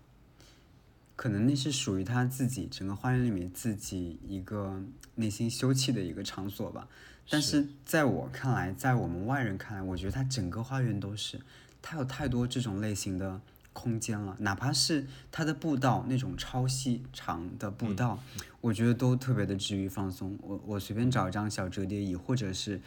[1.16, 4.82] 可能那是属于他自己整个花园里面自己一个
[5.16, 6.88] 内心休憩的一个场所吧。
[7.30, 11.40] 但是在我看来，在我们外人看来，我觉得它整个花园都是，
[11.80, 13.40] 它有太多这种类型的
[13.72, 18.18] 空间了，哪怕是它的步道那种超细长的步道，
[18.60, 20.38] 我觉得都特别的治愈放松。
[20.42, 22.80] 我我随便找一张小折叠椅，或者是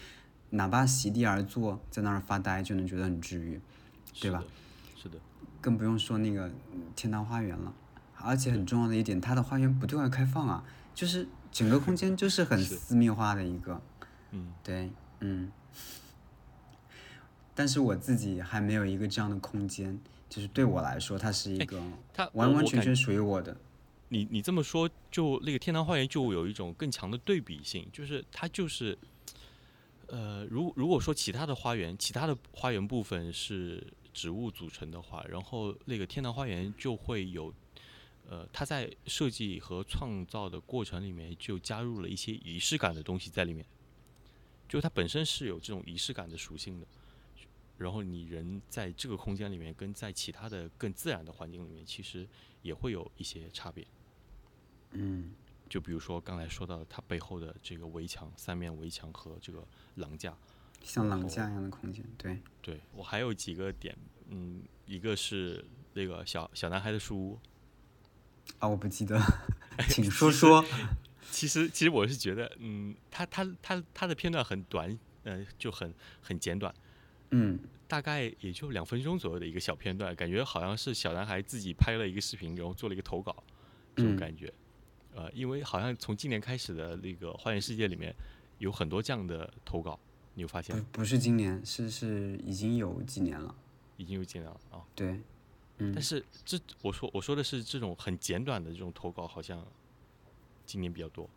[0.52, 3.60] 哪怕席地而坐，在那儿发呆，就能觉得很治愈，
[4.22, 4.52] 对吧是的？
[5.04, 5.18] 是的，
[5.60, 7.74] 更不用说那个嗯天堂花园了。
[8.18, 10.64] 而且很重要的一点，它的花园不对外开放啊，
[10.94, 13.82] 就是整个空间就是很私密化的一个。
[14.36, 14.90] 嗯，对，
[15.22, 15.52] 嗯。
[17.58, 19.98] 但是我自己还没有一个这样的空间，
[20.30, 21.82] 就是对我来说，它是一哎个
[22.14, 23.56] 它完完全全属于我的。
[24.10, 28.98] 你你这么说，就那个天堂花园就有一种更强的对比性，就是它就是，
[30.08, 33.82] 呃，如如果说其他的花园，其他的花园部分是
[34.14, 37.54] 植物组成的话，然后那个天堂花园就会有，
[38.30, 43.66] 呃，它在设计和创造的过程里面就加入了一些仪式感的东西在里面，
[44.68, 46.86] 就它本身是有这种仪式感的属性的。
[47.78, 52.26] 然后你人在这个空间里面，跟在其他的更自然的环境里面，其实
[52.62, 53.86] 也会有一些差别。
[54.92, 55.34] 嗯
[55.68, 60.38] 就比如说刚才说到它背后的这个围墙，三面围墙和这个廊架。
[60.84, 63.98] 像廊架一样的空间，对，对我还有几个点，
[64.30, 67.40] 嗯，一个是那个小小男孩的书屋。
[68.60, 69.20] 啊，我不记得，
[69.90, 70.64] 请说说。
[71.36, 76.74] 其实其实我是觉得，嗯，他他他他的片段很短，呃，就很很简短，
[77.32, 77.60] 嗯
[77.90, 83.36] 大概也就两分钟左右的一个小片段，感觉好像是小男孩自己拍了一个视频，然后做了一个投稿，
[83.98, 84.52] 这种嗯感觉。
[85.14, 88.16] 呃，因为好像从今年开始的那个《花园世界》里面
[88.60, 90.00] 有很多这样的投稿，
[90.36, 90.86] 你有发现吗？
[90.94, 93.54] 不不是今年，是是已经有几年了。
[93.98, 94.80] 已经有几年了啊。
[94.96, 95.20] 对，
[95.80, 99.66] 嗯但，是这我说我说的是这种很简短的这种投稿，好像
[100.66, 101.30] 今年比较多，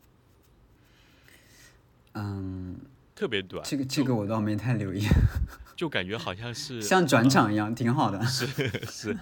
[2.15, 2.79] 嗯，
[3.15, 5.03] 特别短，这个这个我倒没太留意，
[5.77, 8.21] 就感觉好像是像转场一样，挺好的。
[8.27, 8.47] 是
[8.87, 9.19] 是，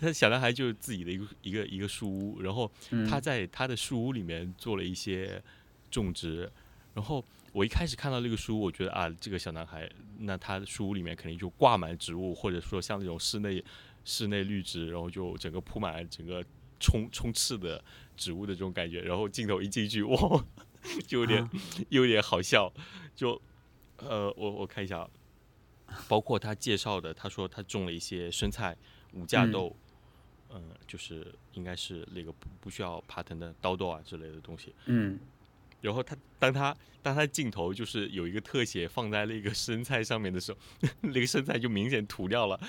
[0.00, 3.06] 他小男孩就是自己的一个一个一个树屋，然后嗯。
[3.08, 5.42] 他在他的树屋里面做了一些
[5.90, 6.50] 种植，
[6.94, 13.62] 然后我一开始看到这个树屋，我觉得啊，这个小男孩，那他的树屋里面肯定就挂满植物，或者说像那种室内
[14.04, 16.44] 室内绿植，然后就整个铺满整个
[16.78, 17.82] 充充斥的
[18.16, 20.44] 植物的这种感觉，然后镜头一进去，哇，
[21.06, 21.50] 就有点、啊
[21.88, 22.72] 有点好笑。
[23.14, 23.40] 就
[23.98, 25.00] 呃，我我看一下
[25.86, 28.76] 啊，包括他介绍的，他说他种了一些生菜、
[29.12, 29.76] 五架嗯豆，
[30.50, 34.74] 嗯、就是应该是那个不不需要爬藤的刀豆啊之类的东西。
[34.86, 35.18] 嗯，
[35.80, 40.58] 然后他当他当他镜头就是有一个特写放在那个生菜上面的时候，
[41.00, 42.60] 那个生菜就明显涂掉了，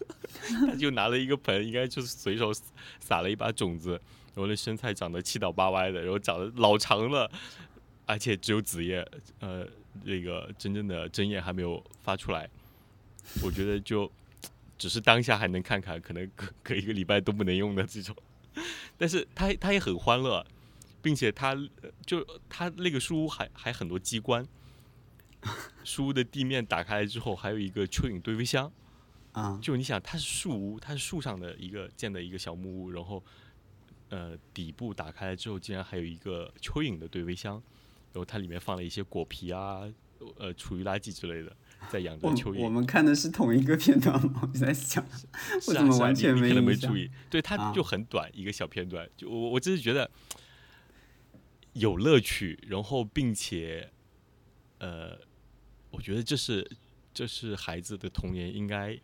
[0.66, 2.50] 他就拿了一个盆，应该就是随手
[2.98, 3.90] 撒了一把种子，
[4.34, 7.30] 然后那生菜长得七倒八歪的，然后长得老长了，
[8.06, 9.06] 而且只有子叶，
[9.40, 9.66] 呃，
[10.02, 12.48] 那个真正的针叶还没有发出来，
[13.42, 14.10] 我觉得就
[14.78, 18.16] 只是当下还能看看，可能隔隔一个礼拜都不能用的这种，
[18.96, 20.44] 但是他他也很欢乐。
[21.04, 21.50] 并且它
[21.82, 24.42] 呃就它那个书屋还还很多机关，
[25.84, 28.72] 书屋的地面打开来之后，还有一个蚯蚓堆肥箱。
[29.32, 33.20] 啊，就你想，它是树屋，它是树上的一个建的一个小木屋，然后
[34.08, 37.54] 呃底部打开来之后，竟然还有一个蚯蚓的堆肥箱，
[38.12, 39.82] 然后它里面放了一些果皮啊，
[40.38, 41.54] 呃厨余垃圾之类的，
[41.90, 42.60] 在养着蚯蚓。
[42.60, 44.38] 我们看的是同一个片段吗？
[44.46, 45.04] 我就在想，
[45.66, 47.10] 我怎么完全没你可能没注意？
[47.28, 50.08] 对，它啊就很短、一个小片段，就我我只是觉得
[51.74, 53.90] 有乐趣，然后并且
[54.78, 55.16] 呃，
[55.90, 56.68] 我觉得这是
[57.12, 58.98] 这是孩子的童年应该，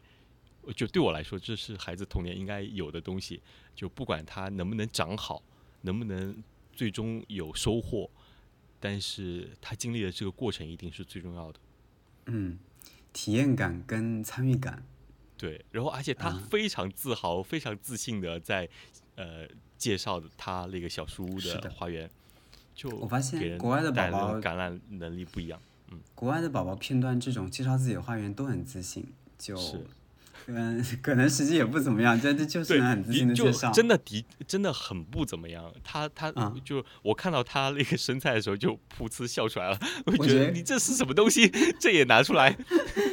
[0.74, 3.40] 就对我来说，这是孩子童年应该有的东西。
[3.74, 5.42] 就不管他能不能长好，
[5.82, 6.42] 能不能
[6.72, 8.10] 最终有收获，
[8.78, 11.60] 但是他经历的这个过程一定是最重要的。
[12.26, 12.58] 嗯，
[13.12, 14.84] 体验感跟参与感，
[15.38, 18.68] 对，然后而且他啊非常自豪、非常自信的在
[19.14, 19.48] 呃
[19.78, 22.10] 介绍他那个小书屋的花园，
[22.81, 25.61] 就我发现国外的宝宝感染能力不一样。
[26.14, 29.07] 国外的宝宝片段这种介绍自己的花园都很自信，
[29.37, 29.87] 就是
[30.47, 33.70] 嗯，可能 实际也不怎么样，但这就是很自信的介绍。
[33.72, 35.72] 真的的真的很不怎么样。
[35.84, 41.49] 他他、啊就我看到他那个身材的时候就噗呲笑出来了， 我我觉得你这是什么东西？
[41.78, 42.57] 这也拿出来？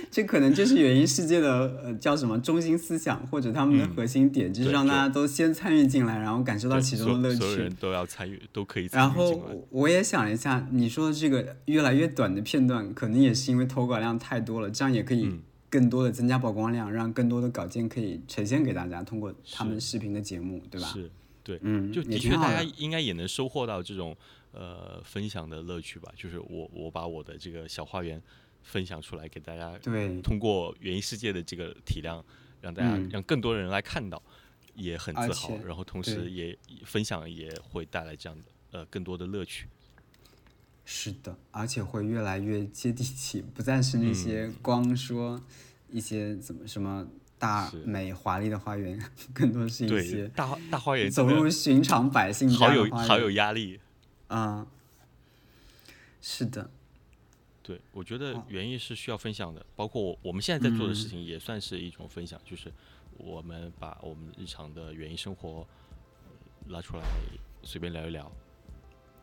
[0.09, 7.73] 这可能就是原因世界的呃叫什么中心思想，或者他们的嗯核心点，就是让大家都先参与进来，然后感受到其中的乐趣所所有人。
[7.79, 9.29] 都要参与，都可以参与然后。
[9.31, 15.41] 我我也想了一下，你说的这个越来越短的片段，可能也是因为投稿量太多了，这样也可以嗯
[15.77, 20.87] 更多的增加曝光量，让更多的稿件可以呈现给大家，通过他们视频的节目，对吧？
[20.87, 21.11] 是，
[21.43, 22.63] 对，嗯，就也的确大家。
[22.77, 24.17] 应该也能收获到这种
[24.53, 26.11] 呃分享的乐趣吧。
[26.15, 28.19] 就是我我把我的这个小花园
[28.63, 32.25] 分享出来给大家，对，通过园艺世界的这个体量，
[32.59, 34.19] 让大家、嗯让更多人来看到，
[34.73, 35.55] 也很自豪。
[35.63, 39.67] 然后同时也分享也会带来这样的呃更多的乐趣。
[40.89, 45.43] 是的，而且会越来越接地气，不再是那些光说
[45.89, 47.07] 一些怎么什么
[47.39, 48.99] 大美华丽的花园，
[49.33, 53.31] 更多是一，些大大花园走入寻常百姓好家的花有好有。
[53.31, 53.79] 压力。
[54.27, 54.67] 啊、
[56.21, 56.69] 是的，
[57.63, 62.69] 对，我觉得哦园艺是需要分享的，包括我我们现在在做的事嗯情也算是一种分享，就是
[63.17, 65.65] 我们把我们日常的园艺生活
[66.25, 66.31] 呃
[66.67, 67.03] 拉出来
[67.63, 68.29] 随便聊一聊，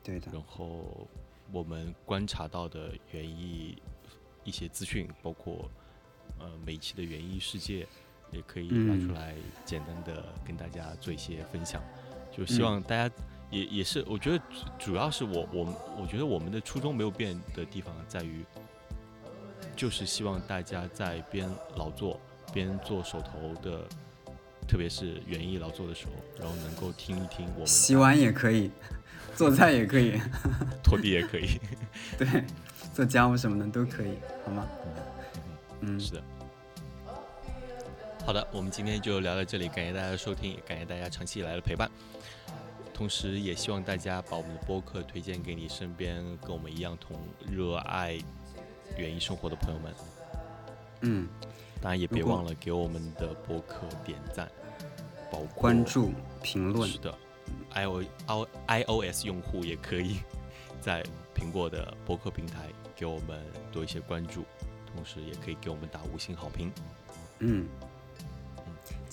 [0.03, 1.07] 对的，然后
[1.53, 3.77] 我们观察到的园艺
[4.43, 5.71] 一些资讯，包括
[6.45, 7.87] 呃每期的园艺世界，
[8.31, 9.35] 也可以拿出嗯来
[9.65, 11.83] 简单的跟大家做一些分享。
[12.31, 13.15] 就希嗯望大家
[13.51, 18.45] 也也是，我觉得主主要是我我们我觉得我们的初衷没有变的地方在于，
[19.75, 22.21] 就是希望大家在边劳作
[22.53, 23.85] 边做手头的。
[24.67, 28.71] 特别是园艺劳作的时候，然后能够听一听我们洗碗也可以，
[29.37, 30.19] 做菜也可以，
[30.83, 31.61] 拖地也可以，
[32.17, 32.43] 对，
[32.95, 34.67] 做家务什么的都可以，好吗？
[35.83, 36.25] 嗯，是的。
[38.25, 41.91] 好的，我们今天就聊到这里，感谢大家的收听，也感谢大家长期以来的陪伴。
[42.95, 48.18] 同时，也希望大家把我们的播客推荐给你身边跟我们一样同热爱
[48.97, 49.95] 园艺生活的朋友们。
[51.03, 51.29] 嗯，
[51.83, 54.51] 当然，也别忘了给我们的播客点赞，
[55.31, 55.85] 包括关。
[55.85, 56.11] 注、
[56.43, 57.14] 评论是，的
[57.75, 58.03] ，i o
[58.66, 60.20] i iOS 用户也可以
[60.81, 61.05] 在
[61.35, 63.39] 苹果的播客平台给我们
[63.70, 64.45] 多一些关注，
[64.95, 66.72] 同时也可以给我们打五星好评。
[67.41, 67.66] 嗯，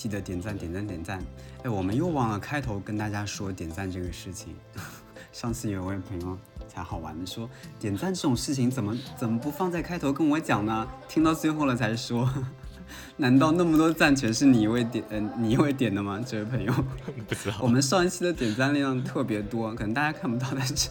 [0.01, 1.19] 记得点赞、点赞、点赞。
[1.63, 4.55] 哎，我们又忘了开头跟大家说点赞这个事情。
[5.31, 6.35] 上次有位朋友
[6.67, 7.47] 才好玩的说，
[7.79, 10.87] 点赞这种事情怎么怎么不放在开头跟我讲呢？
[11.07, 12.27] 听到最后了才说，
[13.17, 16.19] 难道那么多赞全是你一位点，嗯、你一位点的吗？
[16.25, 16.73] 这位朋友，
[17.29, 20.89] 不知道我们上一期的点赞量特别多，可能大家看不到，但是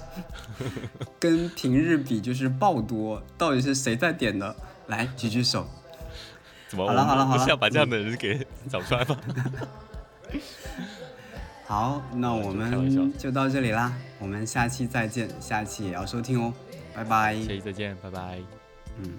[1.18, 3.20] 跟平日比就是爆多。
[3.36, 4.54] 到底是谁在点的？
[4.86, 5.68] 来举举手。
[6.70, 6.86] 怎么？
[6.86, 9.18] 好了好了好了不是要把这样的人给找出来吗？
[11.66, 16.54] 好，那我们就到这里啦，我们下期再见，下期也要收听哦，
[16.94, 17.34] 拜拜。
[17.34, 18.38] 下期再见，拜拜。
[18.98, 19.12] 嗯。